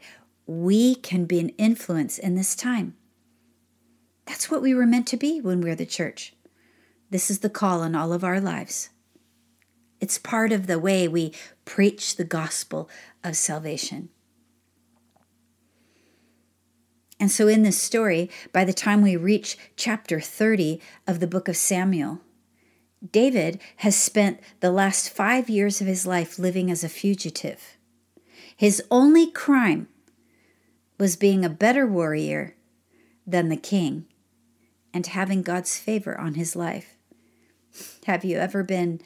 we 0.51 0.97
can 0.97 1.27
be 1.27 1.39
an 1.39 1.51
influence 1.51 2.19
in 2.19 2.35
this 2.35 2.57
time. 2.57 2.97
That's 4.27 4.51
what 4.51 4.63
we 4.63 4.75
were 4.75 4.85
meant 4.85 5.07
to 5.09 5.17
be 5.17 5.41
when 5.41 5.61
we're 5.61 5.77
the 5.77 5.87
church. 5.87 6.35
This 7.09 7.31
is 7.31 7.39
the 7.39 7.49
call 7.49 7.85
in 7.85 7.95
all 7.95 8.13
of 8.13 8.25
our 8.25 8.41
lives. 8.41 8.89
It's 10.01 10.19
part 10.19 10.51
of 10.51 10.67
the 10.67 10.81
way 10.81 11.07
we 11.07 11.33
preach 11.65 12.17
the 12.17 12.25
gospel 12.25 12.91
of 13.23 13.37
salvation. 13.37 14.09
And 17.21 17.31
so, 17.31 17.47
in 17.47 17.63
this 17.63 17.81
story, 17.81 18.29
by 18.53 18.65
the 18.65 18.73
time 18.73 19.03
we 19.03 19.15
reach 19.15 19.57
chapter 19.77 20.19
30 20.19 20.81
of 21.07 21.21
the 21.21 21.29
book 21.29 21.47
of 21.47 21.57
Samuel, 21.57 22.23
David 23.09 23.61
has 23.77 23.95
spent 23.95 24.41
the 24.59 24.73
last 24.73 25.11
five 25.11 25.49
years 25.49 25.81
of 25.81 25.87
his 25.87 26.07
life 26.07 26.41
living 26.41 26.73
as 26.73 26.83
a 26.83 26.89
fugitive. 26.89 27.77
His 28.57 28.83
only 28.91 29.31
crime 29.31 29.87
was 31.01 31.17
being 31.17 31.47
a 31.47 31.49
better 31.49 31.87
warrior 31.87 32.55
than 33.27 33.49
the 33.49 33.57
king 33.57 34.05
and 34.93 35.07
having 35.07 35.41
God's 35.41 35.79
favor 35.79 36.21
on 36.21 36.35
his 36.35 36.55
life. 36.55 36.95
Have 38.05 38.23
you 38.23 38.37
ever 38.37 38.63
been 38.63 39.01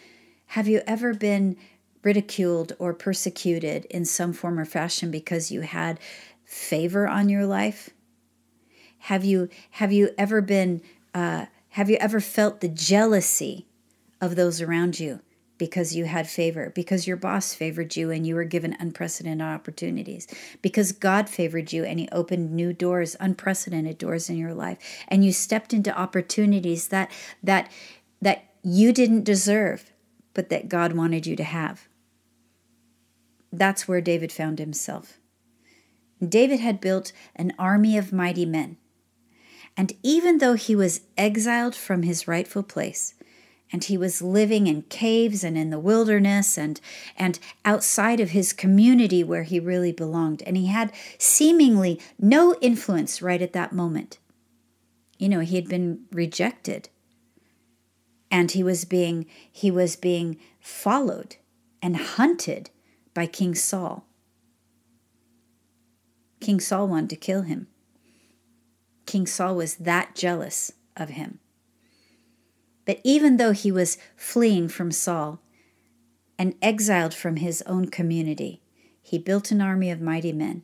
have 0.48 0.66
you 0.66 0.82
ever 0.88 1.14
been 1.14 1.56
ridiculed 2.02 2.72
or 2.80 2.92
persecuted 2.92 3.84
in 3.86 4.04
some 4.04 4.32
form 4.32 4.58
or 4.58 4.64
fashion 4.64 5.10
because 5.10 5.52
you 5.52 5.60
had 5.60 6.00
favor 6.44 7.06
on 7.06 7.28
your 7.28 7.46
life? 7.46 7.90
Have 8.98 9.24
you 9.24 9.48
have 9.72 9.92
you 9.92 10.10
ever 10.18 10.40
been 10.40 10.82
uh, 11.14 11.46
have 11.70 11.88
you 11.88 11.96
ever 12.00 12.18
felt 12.18 12.60
the 12.60 12.68
jealousy 12.68 13.68
of 14.20 14.34
those 14.34 14.60
around 14.60 14.98
you 14.98 15.20
because 15.64 15.96
you 15.96 16.04
had 16.04 16.28
favor, 16.28 16.70
because 16.74 17.06
your 17.06 17.16
boss 17.16 17.54
favored 17.54 17.96
you 17.96 18.10
and 18.10 18.26
you 18.26 18.34
were 18.34 18.44
given 18.44 18.76
unprecedented 18.78 19.46
opportunities, 19.46 20.28
because 20.60 20.92
God 20.92 21.26
favored 21.26 21.72
you 21.72 21.84
and 21.84 21.98
He 21.98 22.06
opened 22.12 22.52
new 22.52 22.74
doors, 22.74 23.16
unprecedented 23.18 23.96
doors 23.96 24.28
in 24.28 24.36
your 24.36 24.52
life, 24.52 24.76
and 25.08 25.24
you 25.24 25.32
stepped 25.32 25.72
into 25.72 25.98
opportunities 25.98 26.88
that 26.88 27.10
that 27.42 27.72
that 28.20 28.44
you 28.62 28.92
didn't 28.92 29.24
deserve, 29.24 29.90
but 30.34 30.50
that 30.50 30.68
God 30.68 30.92
wanted 30.92 31.26
you 31.26 31.34
to 31.36 31.44
have. 31.44 31.88
That's 33.50 33.88
where 33.88 34.02
David 34.02 34.32
found 34.32 34.58
himself. 34.58 35.18
David 36.22 36.60
had 36.60 36.78
built 36.78 37.10
an 37.34 37.54
army 37.58 37.96
of 37.96 38.12
mighty 38.12 38.44
men. 38.44 38.76
And 39.78 39.94
even 40.02 40.38
though 40.38 40.54
he 40.54 40.76
was 40.76 41.00
exiled 41.16 41.74
from 41.74 42.02
his 42.02 42.28
rightful 42.28 42.62
place, 42.62 43.14
and 43.72 43.84
he 43.84 43.96
was 43.96 44.22
living 44.22 44.66
in 44.66 44.82
caves 44.82 45.42
and 45.42 45.56
in 45.58 45.70
the 45.70 45.78
wilderness 45.78 46.56
and 46.58 46.80
and 47.16 47.38
outside 47.64 48.20
of 48.20 48.30
his 48.30 48.52
community 48.52 49.24
where 49.24 49.42
he 49.42 49.58
really 49.58 49.92
belonged. 49.92 50.42
And 50.46 50.56
he 50.56 50.66
had 50.66 50.92
seemingly 51.18 52.00
no 52.18 52.54
influence 52.60 53.22
right 53.22 53.42
at 53.42 53.52
that 53.52 53.72
moment. 53.72 54.18
You 55.18 55.28
know 55.28 55.40
he 55.40 55.56
had 55.56 55.68
been 55.68 56.04
rejected. 56.12 56.88
And 58.30 58.50
he 58.50 58.62
was 58.62 58.84
being 58.84 59.26
he 59.50 59.70
was 59.70 59.96
being 59.96 60.38
followed 60.60 61.36
and 61.82 61.96
hunted 61.96 62.70
by 63.12 63.26
King 63.26 63.54
Saul. 63.54 64.06
King 66.40 66.60
Saul 66.60 66.88
wanted 66.88 67.10
to 67.10 67.16
kill 67.16 67.42
him. 67.42 67.68
King 69.06 69.26
Saul 69.26 69.56
was 69.56 69.76
that 69.76 70.14
jealous 70.14 70.72
of 70.96 71.10
him 71.10 71.40
but 72.84 73.00
even 73.02 73.36
though 73.36 73.52
he 73.52 73.72
was 73.72 73.98
fleeing 74.16 74.68
from 74.68 74.90
Saul 74.90 75.40
and 76.38 76.54
exiled 76.60 77.14
from 77.14 77.36
his 77.36 77.62
own 77.62 77.88
community, 77.88 78.60
he 79.02 79.18
built 79.18 79.50
an 79.50 79.60
army 79.60 79.90
of 79.90 80.00
mighty 80.00 80.32
men, 80.32 80.62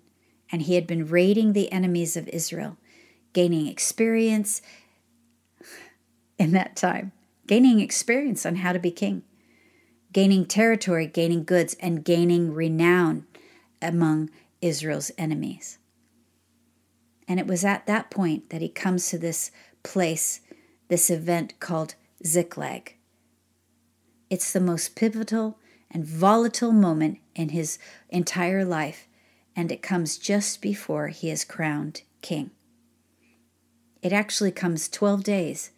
and 0.50 0.62
he 0.62 0.75
had 0.75 0.87
been 0.87 1.07
raiding 1.07 1.53
the 1.53 1.71
enemies 1.73 2.17
of 2.17 2.29
Israel, 2.29 2.77
gaining 3.33 3.67
experience 3.67 4.62
in 6.39 6.53
that 6.53 6.77
time, 6.77 7.12
gaining 7.47 7.81
experience 7.81 8.45
on 8.45 8.57
how 8.57 8.73
to 8.73 8.79
be 8.79 8.91
king, 8.91 9.23
gaining 10.12 10.45
territory, 10.45 11.07
gaining 11.07 11.45
goods, 11.45 11.77
and 11.81 12.05
gaining 12.05 12.53
renown 12.53 13.27
among 13.81 14.31
Israel's 14.61 15.11
enemies. 15.17 15.79
And 17.29 17.39
it 17.39 17.47
was 17.47 17.65
at 17.65 17.87
that 17.87 18.11
point 18.11 18.50
that 18.50 18.61
he 18.61 18.69
comes 18.69 19.09
to 19.09 19.19
this 19.19 19.53
place, 19.83 20.41
this 20.89 21.11
event 21.11 21.59
called 21.61 21.95
Ziklag. 22.25 22.97
It's 24.29 24.53
the 24.53 24.61
most 24.61 24.95
pivotal 24.95 25.59
and 25.91 26.05
volatile 26.05 26.73
moment 26.73 27.19
in 27.35 27.50
his 27.50 27.79
entire 28.09 28.65
life, 28.65 29.09
and 29.57 29.73
it 29.73 29.83
comes 29.83 30.19
just 30.19 30.62
before 30.62 31.09
he 31.09 31.31
is 31.31 31.45
crowned 31.45 32.03
king. 32.23 32.50
It 34.03 34.12
actually 34.12 34.53
comes 34.53 34.89
12 34.89 35.25
days 35.25 35.73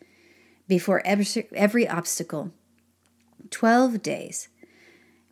before 0.68 1.02
every, 1.04 1.48
every 1.54 1.88
obstacle, 1.88 2.52
12 3.50 4.02
days 4.02 4.48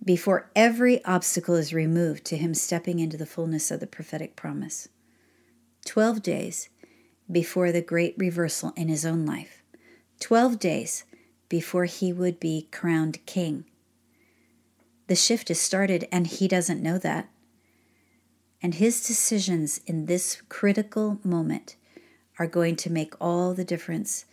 before 0.05 0.50
every 0.57 1.05
obstacle 1.05 1.55
is 1.55 1.75
removed 1.75 2.25
to 2.25 2.37
him 2.37 2.55
stepping 2.55 2.99
into 2.99 3.17
the 3.17 3.26
fullness 3.26 3.71
of 3.71 3.81
the 3.81 3.87
prophetic 3.87 4.35
promise. 4.35 4.88
12 5.85 6.23
days 6.23 6.69
before 7.31 7.71
the 7.71 7.83
great 7.83 8.14
reversal 8.17 8.73
in 8.76 8.88
his 8.88 9.05
own 9.05 9.25
life. 9.26 9.60
12 10.20 10.58
days 10.58 11.04
before 11.48 11.86
he 11.86 12.12
would 12.12 12.38
be 12.38 12.68
crowned 12.70 13.24
king. 13.26 13.64
The 15.09 15.16
shift 15.16 15.48
has 15.48 15.61
started, 15.61 16.06
and 16.12 16.26
he 16.26 16.46
doesn't 16.46 16.83
know 16.83 16.98
that. 16.98 17.28
And 18.62 18.74
his 18.74 19.04
decisions 19.04 19.80
in 19.87 20.06
this 20.06 20.42
critical 20.48 21.18
moment 21.24 21.76
are 22.38 22.46
going 22.46 22.76
to 22.76 22.92
make 22.92 23.14
all 23.20 23.52
the 23.54 23.64
difference 23.64 24.26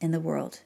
in 0.00 0.10
the 0.10 0.20
world. 0.20 0.62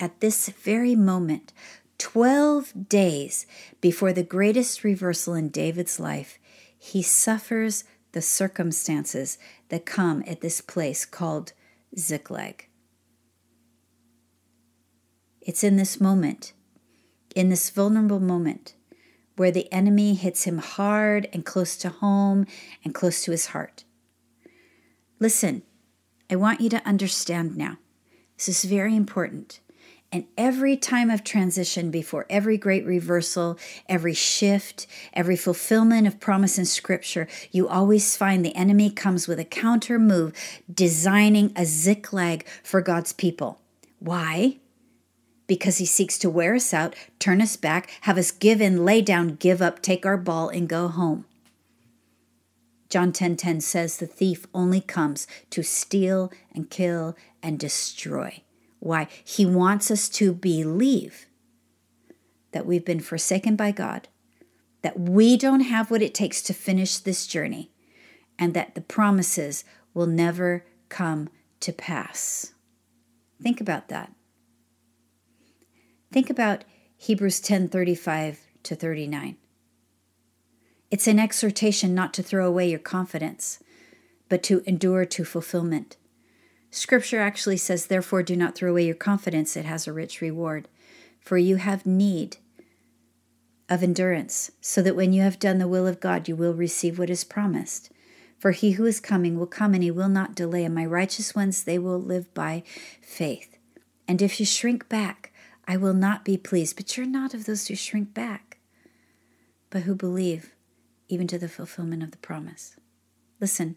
At 0.00 0.20
this 0.20 0.48
very 0.48 0.94
moment, 0.94 1.52
12 1.98 2.88
days 2.88 3.46
before 3.80 4.12
the 4.12 4.22
greatest 4.22 4.84
reversal 4.84 5.34
in 5.34 5.48
David's 5.48 6.00
life, 6.00 6.38
he 6.78 7.02
suffers 7.02 7.84
the 8.12 8.22
circumstances 8.22 9.38
that 9.68 9.86
come 9.86 10.22
at 10.26 10.40
this 10.40 10.60
place 10.60 11.04
called 11.04 11.52
Ziklag. 11.98 12.66
It's 15.46 15.62
in 15.62 15.76
this 15.76 16.00
moment, 16.00 16.52
in 17.36 17.50
this 17.50 17.70
vulnerable 17.70 18.18
moment, 18.18 18.74
where 19.36 19.52
the 19.52 19.72
enemy 19.72 20.14
hits 20.14 20.42
him 20.42 20.58
hard 20.58 21.28
and 21.32 21.46
close 21.46 21.76
to 21.76 21.88
home 21.88 22.46
and 22.84 22.92
close 22.92 23.22
to 23.22 23.30
his 23.30 23.46
heart. 23.46 23.84
Listen, 25.20 25.62
I 26.28 26.34
want 26.34 26.60
you 26.60 26.68
to 26.70 26.84
understand 26.84 27.56
now. 27.56 27.78
This 28.36 28.48
is 28.48 28.64
very 28.64 28.96
important. 28.96 29.60
And 30.10 30.26
every 30.36 30.76
time 30.76 31.10
of 31.10 31.22
transition, 31.22 31.92
before 31.92 32.26
every 32.28 32.58
great 32.58 32.84
reversal, 32.84 33.56
every 33.88 34.14
shift, 34.14 34.88
every 35.12 35.36
fulfillment 35.36 36.08
of 36.08 36.18
promise 36.18 36.58
in 36.58 36.64
Scripture, 36.64 37.28
you 37.52 37.68
always 37.68 38.16
find 38.16 38.44
the 38.44 38.56
enemy 38.56 38.90
comes 38.90 39.28
with 39.28 39.38
a 39.38 39.44
counter 39.44 39.98
move, 39.98 40.32
designing 40.72 41.52
a 41.54 41.64
ziklag 41.64 42.48
for 42.64 42.80
God's 42.80 43.12
people. 43.12 43.60
Why? 44.00 44.58
Because 45.46 45.78
he 45.78 45.86
seeks 45.86 46.18
to 46.18 46.30
wear 46.30 46.54
us 46.54 46.74
out, 46.74 46.94
turn 47.18 47.40
us 47.40 47.56
back, 47.56 47.90
have 48.02 48.18
us 48.18 48.30
give 48.30 48.60
in, 48.60 48.84
lay 48.84 49.00
down, 49.02 49.36
give 49.36 49.62
up, 49.62 49.80
take 49.80 50.04
our 50.04 50.16
ball, 50.16 50.48
and 50.48 50.68
go 50.68 50.88
home. 50.88 51.24
John 52.88 53.12
10:10 53.12 53.14
10, 53.14 53.36
10 53.36 53.60
says 53.60 53.96
the 53.96 54.06
thief 54.06 54.46
only 54.54 54.80
comes 54.80 55.26
to 55.50 55.62
steal 55.62 56.32
and 56.52 56.70
kill 56.70 57.16
and 57.42 57.58
destroy. 57.58 58.42
Why? 58.78 59.08
He 59.24 59.44
wants 59.44 59.90
us 59.90 60.08
to 60.10 60.32
believe 60.32 61.26
that 62.52 62.66
we've 62.66 62.84
been 62.84 63.00
forsaken 63.00 63.56
by 63.56 63.72
God, 63.72 64.08
that 64.82 64.98
we 64.98 65.36
don't 65.36 65.60
have 65.60 65.90
what 65.90 66.02
it 66.02 66.14
takes 66.14 66.40
to 66.42 66.54
finish 66.54 66.98
this 66.98 67.26
journey, 67.26 67.70
and 68.38 68.54
that 68.54 68.74
the 68.74 68.80
promises 68.80 69.64
will 69.92 70.06
never 70.06 70.64
come 70.88 71.28
to 71.60 71.72
pass. 71.72 72.52
Think 73.42 73.60
about 73.60 73.88
that. 73.88 74.12
Think 76.16 76.30
about 76.30 76.64
Hebrews 76.96 77.42
10:35 77.42 78.38
to 78.62 78.74
39. 78.74 79.36
It's 80.90 81.06
an 81.06 81.18
exhortation 81.18 81.94
not 81.94 82.14
to 82.14 82.22
throw 82.22 82.48
away 82.48 82.70
your 82.70 82.78
confidence, 82.78 83.58
but 84.30 84.42
to 84.44 84.62
endure 84.64 85.04
to 85.04 85.24
fulfillment. 85.26 85.98
Scripture 86.70 87.20
actually 87.20 87.58
says, 87.58 87.84
Therefore, 87.84 88.22
do 88.22 88.34
not 88.34 88.54
throw 88.54 88.70
away 88.70 88.86
your 88.86 88.94
confidence, 88.94 89.58
it 89.58 89.66
has 89.66 89.86
a 89.86 89.92
rich 89.92 90.22
reward. 90.22 90.68
For 91.20 91.36
you 91.36 91.56
have 91.56 91.84
need 91.84 92.38
of 93.68 93.82
endurance, 93.82 94.50
so 94.62 94.80
that 94.80 94.96
when 94.96 95.12
you 95.12 95.20
have 95.20 95.38
done 95.38 95.58
the 95.58 95.68
will 95.68 95.86
of 95.86 96.00
God, 96.00 96.28
you 96.28 96.34
will 96.34 96.54
receive 96.54 96.98
what 96.98 97.10
is 97.10 97.24
promised. 97.24 97.92
For 98.38 98.52
he 98.52 98.70
who 98.70 98.86
is 98.86 99.00
coming 99.00 99.38
will 99.38 99.46
come, 99.46 99.74
and 99.74 99.82
he 99.82 99.90
will 99.90 100.08
not 100.08 100.34
delay, 100.34 100.64
and 100.64 100.74
my 100.74 100.86
righteous 100.86 101.34
ones, 101.34 101.64
they 101.64 101.78
will 101.78 102.00
live 102.00 102.32
by 102.32 102.62
faith. 103.02 103.58
And 104.08 104.22
if 104.22 104.40
you 104.40 104.46
shrink 104.46 104.88
back, 104.88 105.34
I 105.66 105.76
will 105.76 105.94
not 105.94 106.24
be 106.24 106.36
pleased. 106.36 106.76
But 106.76 106.96
you're 106.96 107.06
not 107.06 107.34
of 107.34 107.44
those 107.44 107.66
who 107.66 107.74
shrink 107.74 108.14
back, 108.14 108.58
but 109.70 109.82
who 109.82 109.94
believe 109.94 110.54
even 111.08 111.26
to 111.28 111.38
the 111.38 111.48
fulfillment 111.48 112.02
of 112.02 112.10
the 112.10 112.18
promise. 112.18 112.76
Listen, 113.40 113.76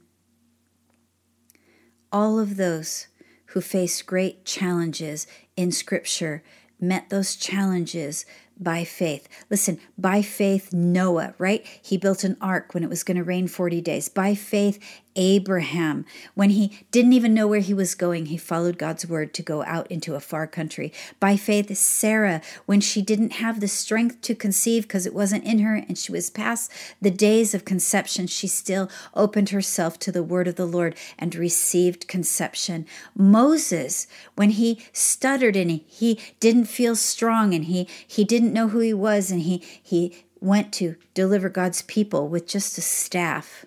all 2.12 2.40
of 2.40 2.58
those 2.58 3.08
who 3.48 3.62
faced 3.62 4.06
great 4.06 4.46
challenges 4.46 5.28
in 5.56 5.72
Scripture 5.72 6.44
met 6.80 7.10
those 7.10 7.36
challenges 7.36 8.26
by 8.60 8.84
faith. 8.84 9.28
Listen, 9.50 9.80
by 9.98 10.22
faith, 10.22 10.74
Noah, 10.74 11.34
right? 11.38 11.66
He 11.82 11.98
built 11.98 12.24
an 12.24 12.38
ark 12.42 12.74
when 12.74 12.84
it 12.84 12.90
was 12.90 13.04
going 13.04 13.18
to 13.18 13.24
rain 13.24 13.48
40 13.48 13.82
days. 13.82 14.10
By 14.10 14.36
faith, 14.36 14.80
Abraham, 15.16 16.06
when 16.34 16.52
he 16.52 16.86
didn't 16.92 17.14
even 17.14 17.34
know 17.34 17.46
where 17.48 17.60
he 17.60 17.74
was 17.74 17.94
going, 17.94 18.28
he 18.28 18.38
followed 18.38 18.78
God's 18.78 19.06
word 19.06 19.34
to 19.34 19.44
go 19.44 19.64
out 19.64 19.86
into 19.92 20.16
a 20.16 20.20
far 20.22 20.48
country. 20.48 20.94
By 21.20 21.36
faith, 21.36 21.76
Sarah, 21.78 22.42
when 22.66 22.80
she 22.80 23.02
didn't 23.02 23.34
have 23.34 23.60
the 23.60 23.68
strength 23.68 24.22
to 24.22 24.36
conceive 24.36 24.84
because 24.84 25.06
it 25.06 25.14
wasn't 25.14 25.44
in 25.44 25.60
her 25.60 25.76
and 25.76 25.98
she 25.98 26.12
was 26.12 26.30
past 26.30 26.72
the 27.02 27.12
days 27.12 27.54
of 27.54 27.66
conception, 27.66 28.28
she 28.28 28.48
still 28.48 28.90
opened 29.14 29.50
herself 29.50 30.00
to 30.00 30.12
the 30.12 30.24
word 30.24 30.48
of 30.48 30.56
the 30.56 30.66
Lord 30.66 30.96
and 31.18 31.36
received 31.36 32.08
conception. 32.08 32.86
Moses, 33.14 34.08
when 34.36 34.52
he 34.52 34.86
stuttered 34.94 35.58
and 35.58 35.82
he 35.86 36.20
didn't 36.40 36.66
feel 36.66 36.96
strong 36.96 37.54
and 37.54 37.66
he, 37.66 37.90
he 38.08 38.24
didn't 38.24 38.49
know 38.54 38.70
who 38.70 38.80
he 38.80 38.94
was 38.94 39.32
and 39.32 39.42
he, 39.42 39.64
he 39.82 40.26
went 40.40 40.72
to 40.74 40.96
deliver 41.14 41.50
God's 41.50 41.82
people 41.84 42.28
with 42.28 42.48
just 42.48 42.78
a 42.78 42.82
staff 42.82 43.66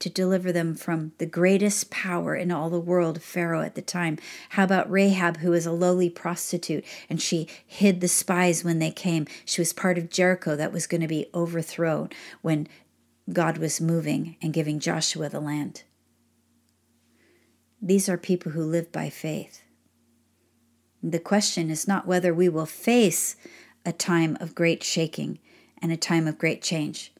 to 0.00 0.08
deliver 0.08 0.50
them 0.50 0.74
from 0.74 1.12
the 1.18 1.26
greatest 1.26 1.90
power 1.90 2.34
in 2.34 2.50
all 2.50 2.70
the 2.70 2.80
world, 2.80 3.22
Pharaoh 3.22 3.60
at 3.60 3.74
the 3.74 3.82
time? 3.82 4.18
How 4.50 4.64
about 4.64 4.90
Rahab, 4.90 5.38
who 5.38 5.50
was 5.50 5.66
a 5.66 5.72
lowly 5.72 6.10
prostitute 6.10 6.84
and 7.08 7.20
she 7.20 7.46
hid 7.66 8.00
the 8.00 8.08
spies 8.08 8.64
when 8.64 8.78
they 8.78 8.90
came? 8.90 9.26
She 9.44 9.60
was 9.60 9.72
part 9.72 9.98
of 9.98 10.10
Jericho 10.10 10.56
that 10.56 10.72
was 10.72 10.86
going 10.86 11.02
to 11.02 11.06
be 11.06 11.26
overthrown 11.34 12.08
when 12.40 12.66
God 13.30 13.58
was 13.58 13.80
moving 13.80 14.36
and 14.42 14.54
giving 14.54 14.80
Joshua 14.80 15.28
the 15.28 15.40
land. 15.40 15.84
These 17.80 18.08
are 18.08 18.18
people 18.18 18.52
who 18.52 18.64
live 18.64 18.90
by 18.90 19.10
faith. 19.10 19.62
The 21.02 21.18
question 21.18 21.70
is 21.70 21.86
not 21.86 22.06
whether 22.06 22.34
we 22.34 22.48
will 22.48 22.66
face 22.66 23.36
a 23.84 23.92
time 23.92 24.36
of 24.40 24.54
great 24.54 24.82
shaking 24.82 25.38
and 25.80 25.90
a 25.90 25.96
time 25.96 26.26
of 26.26 26.38
great 26.38 26.62
change, 26.62 27.12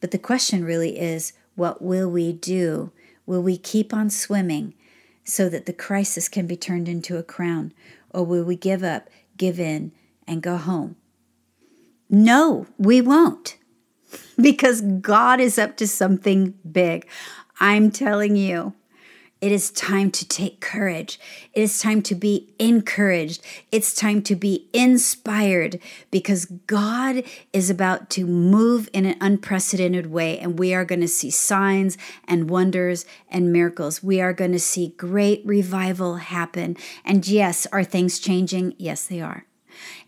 but 0.00 0.10
the 0.10 0.18
question 0.18 0.64
really 0.64 0.98
is 0.98 1.32
what 1.54 1.82
will 1.82 2.08
we 2.08 2.32
do? 2.32 2.90
Will 3.26 3.42
we 3.42 3.56
keep 3.58 3.92
on 3.92 4.10
swimming 4.10 4.74
so 5.24 5.48
that 5.48 5.66
the 5.66 5.72
crisis 5.72 6.28
can 6.28 6.46
be 6.46 6.56
turned 6.56 6.88
into 6.88 7.16
a 7.16 7.22
crown? 7.22 7.72
Or 8.10 8.24
will 8.24 8.44
we 8.44 8.56
give 8.56 8.82
up, 8.82 9.08
give 9.36 9.60
in, 9.60 9.92
and 10.26 10.42
go 10.42 10.56
home? 10.56 10.96
No, 12.08 12.66
we 12.78 13.00
won't 13.00 13.56
because 14.40 14.80
God 14.80 15.40
is 15.40 15.58
up 15.58 15.76
to 15.76 15.86
something 15.86 16.54
big. 16.70 17.06
I'm 17.60 17.90
telling 17.90 18.36
you. 18.36 18.74
It 19.40 19.52
is 19.52 19.70
time 19.70 20.10
to 20.10 20.28
take 20.28 20.60
courage. 20.60 21.18
It 21.54 21.62
is 21.62 21.80
time 21.80 22.02
to 22.02 22.14
be 22.14 22.52
encouraged. 22.58 23.42
It's 23.72 23.94
time 23.94 24.20
to 24.22 24.36
be 24.36 24.68
inspired 24.74 25.80
because 26.10 26.44
God 26.44 27.22
is 27.52 27.70
about 27.70 28.10
to 28.10 28.26
move 28.26 28.90
in 28.92 29.06
an 29.06 29.16
unprecedented 29.20 30.08
way, 30.08 30.38
and 30.38 30.58
we 30.58 30.74
are 30.74 30.84
going 30.84 31.00
to 31.00 31.08
see 31.08 31.30
signs 31.30 31.96
and 32.28 32.50
wonders 32.50 33.06
and 33.30 33.50
miracles. 33.52 34.02
We 34.02 34.20
are 34.20 34.34
going 34.34 34.52
to 34.52 34.58
see 34.58 34.88
great 34.98 35.40
revival 35.46 36.16
happen. 36.16 36.76
And 37.04 37.26
yes, 37.26 37.66
are 37.72 37.84
things 37.84 38.18
changing? 38.18 38.74
Yes, 38.76 39.06
they 39.06 39.22
are. 39.22 39.46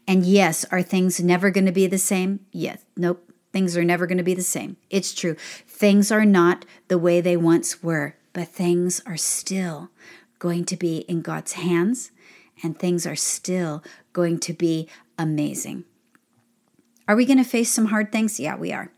And 0.06 0.26
yes, 0.26 0.66
are 0.70 0.82
things 0.82 1.20
never 1.20 1.50
going 1.50 1.66
to 1.66 1.72
be 1.72 1.86
the 1.86 1.96
same? 1.96 2.40
Yes. 2.52 2.84
Nope. 2.96 3.30
Things 3.52 3.76
are 3.76 3.84
never 3.84 4.06
going 4.06 4.18
to 4.18 4.24
be 4.24 4.34
the 4.34 4.42
same. 4.42 4.76
It's 4.90 5.14
true. 5.14 5.36
Things 5.66 6.10
are 6.10 6.24
not 6.24 6.64
the 6.88 6.98
way 6.98 7.20
they 7.20 7.36
once 7.36 7.82
were, 7.82 8.16
but 8.32 8.48
things 8.48 9.00
are 9.06 9.16
still 9.16 9.90
going 10.38 10.64
to 10.64 10.76
be 10.76 10.98
in 11.08 11.22
God's 11.22 11.52
hands 11.52 12.10
and 12.62 12.78
things 12.78 13.06
are 13.06 13.16
still 13.16 13.82
going 14.12 14.38
to 14.40 14.52
be 14.52 14.88
amazing. 15.18 15.84
Are 17.08 17.16
we 17.16 17.26
going 17.26 17.38
to 17.38 17.44
face 17.44 17.70
some 17.70 17.86
hard 17.86 18.12
things? 18.12 18.38
Yeah, 18.38 18.56
we 18.56 18.72
are. 18.72 18.92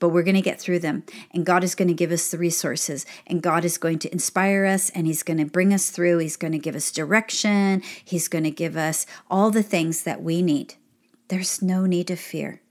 But 0.00 0.10
we're 0.10 0.22
going 0.22 0.36
to 0.36 0.40
get 0.40 0.60
through 0.60 0.78
them. 0.80 1.04
And 1.32 1.44
God 1.44 1.64
is 1.64 1.74
going 1.74 1.88
to 1.88 1.94
give 1.94 2.12
us 2.12 2.30
the 2.30 2.38
resources. 2.38 3.04
And 3.26 3.42
God 3.42 3.64
is 3.64 3.78
going 3.78 3.98
to 4.00 4.12
inspire 4.12 4.64
us. 4.64 4.90
And 4.90 5.06
He's 5.06 5.22
going 5.24 5.38
to 5.38 5.44
bring 5.44 5.74
us 5.74 5.90
through. 5.90 6.18
He's 6.18 6.36
going 6.36 6.52
to 6.52 6.58
give 6.58 6.76
us 6.76 6.92
direction. 6.92 7.82
He's 8.04 8.28
going 8.28 8.44
to 8.44 8.50
give 8.50 8.76
us 8.76 9.06
all 9.28 9.50
the 9.50 9.62
things 9.62 10.04
that 10.04 10.22
we 10.22 10.42
need. 10.42 10.74
There's 11.28 11.60
no 11.60 11.84
need 11.86 12.06
to 12.08 12.16
fear. 12.16 12.62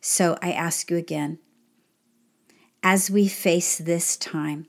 So 0.00 0.38
I 0.42 0.52
ask 0.52 0.90
you 0.90 0.96
again 0.96 1.38
as 2.88 3.10
we 3.10 3.26
face 3.26 3.78
this 3.78 4.16
time, 4.16 4.64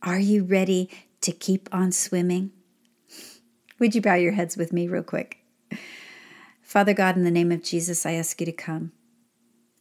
are 0.00 0.18
you 0.18 0.42
ready 0.42 0.88
to 1.20 1.30
keep 1.30 1.68
on 1.70 1.92
swimming? 1.92 2.50
Would 3.78 3.94
you 3.94 4.00
bow 4.00 4.14
your 4.14 4.32
heads 4.32 4.56
with 4.56 4.72
me, 4.72 4.88
real 4.88 5.02
quick? 5.02 5.44
Father 6.62 6.94
God, 6.94 7.18
in 7.18 7.22
the 7.22 7.30
name 7.30 7.52
of 7.52 7.62
Jesus, 7.62 8.06
I 8.06 8.12
ask 8.12 8.40
you 8.40 8.46
to 8.46 8.52
come. 8.52 8.92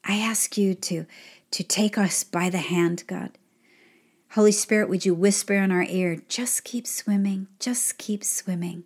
I 0.04 0.18
ask 0.18 0.58
you 0.58 0.76
to, 0.76 1.06
to 1.52 1.64
take 1.64 1.98
us 1.98 2.26
by 2.26 2.50
the 2.50 2.58
hand, 2.58 3.06
God. 3.08 3.38
Holy 4.32 4.52
Spirit, 4.52 4.90
would 4.90 5.06
you 5.06 5.14
whisper 5.14 5.54
in 5.54 5.72
our 5.72 5.84
ear, 5.84 6.18
just 6.28 6.66
keep 6.66 6.86
swimming, 6.86 7.48
just 7.62 7.98
keep 7.98 8.26
swimming. 8.26 8.84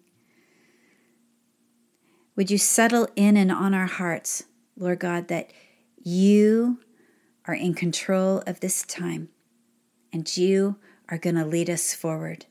Would 2.36 2.52
you 2.52 2.60
settle 2.60 3.08
in 3.16 3.38
and 3.38 3.52
on 3.52 3.74
our 3.74 3.88
hearts, 3.88 4.44
Lord 4.78 5.00
God, 5.00 5.30
that 5.30 5.50
you 6.04 6.78
are 7.48 7.56
in 7.56 7.74
control 7.74 8.44
of 8.46 8.60
this 8.60 8.84
time, 8.84 9.30
and 10.12 10.36
you 10.38 10.76
are 11.10 11.18
going 11.18 11.36
to 11.36 11.46
lead 11.46 11.70
us 11.70 11.94
forward. 11.94 12.46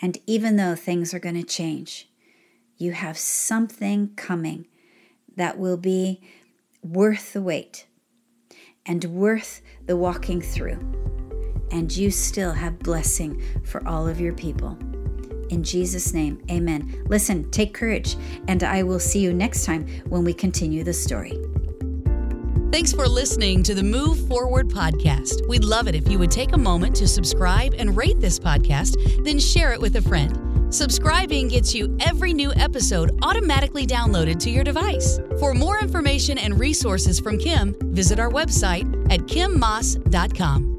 And 0.00 0.18
even 0.26 0.56
though 0.56 0.74
things 0.74 1.12
are 1.14 1.20
going 1.20 1.34
to 1.36 1.42
change, 1.42 2.08
you 2.76 2.92
have 2.92 3.16
something 3.18 4.12
coming 4.16 4.66
that 5.36 5.58
will 5.58 5.76
be 5.76 6.20
worth 6.82 7.34
the 7.34 7.42
wait 7.42 7.86
and 8.84 9.04
worth 9.04 9.62
the 9.86 9.96
walking 9.96 10.40
through. 10.40 10.78
And 11.70 11.94
you 11.94 12.10
still 12.10 12.52
have 12.52 12.80
blessing 12.80 13.42
for 13.64 13.86
all 13.86 14.08
of 14.08 14.20
your 14.20 14.34
people. 14.34 14.76
In 15.50 15.62
Jesus' 15.62 16.12
name, 16.12 16.42
amen. 16.50 17.04
Listen, 17.08 17.50
take 17.50 17.74
courage, 17.74 18.16
and 18.48 18.64
I 18.64 18.82
will 18.82 18.98
see 18.98 19.20
you 19.20 19.32
next 19.32 19.64
time 19.64 19.86
when 20.08 20.24
we 20.24 20.32
continue 20.34 20.82
the 20.82 20.92
story. 20.92 21.38
Thanks 22.72 22.90
for 22.90 23.06
listening 23.06 23.62
to 23.64 23.74
the 23.74 23.82
Move 23.82 24.26
Forward 24.26 24.66
podcast. 24.66 25.46
We'd 25.46 25.62
love 25.62 25.88
it 25.88 25.94
if 25.94 26.08
you 26.08 26.18
would 26.18 26.30
take 26.30 26.54
a 26.54 26.58
moment 26.58 26.96
to 26.96 27.06
subscribe 27.06 27.74
and 27.76 27.94
rate 27.94 28.18
this 28.18 28.38
podcast, 28.38 28.96
then 29.24 29.38
share 29.38 29.74
it 29.74 29.80
with 29.80 29.96
a 29.96 30.00
friend. 30.00 30.74
Subscribing 30.74 31.48
gets 31.48 31.74
you 31.74 31.94
every 32.00 32.32
new 32.32 32.50
episode 32.54 33.10
automatically 33.20 33.86
downloaded 33.86 34.38
to 34.40 34.50
your 34.50 34.64
device. 34.64 35.20
For 35.38 35.52
more 35.52 35.80
information 35.80 36.38
and 36.38 36.58
resources 36.58 37.20
from 37.20 37.36
Kim, 37.36 37.76
visit 37.92 38.18
our 38.18 38.30
website 38.30 38.86
at 39.12 39.20
kimmaas.com. 39.20 40.71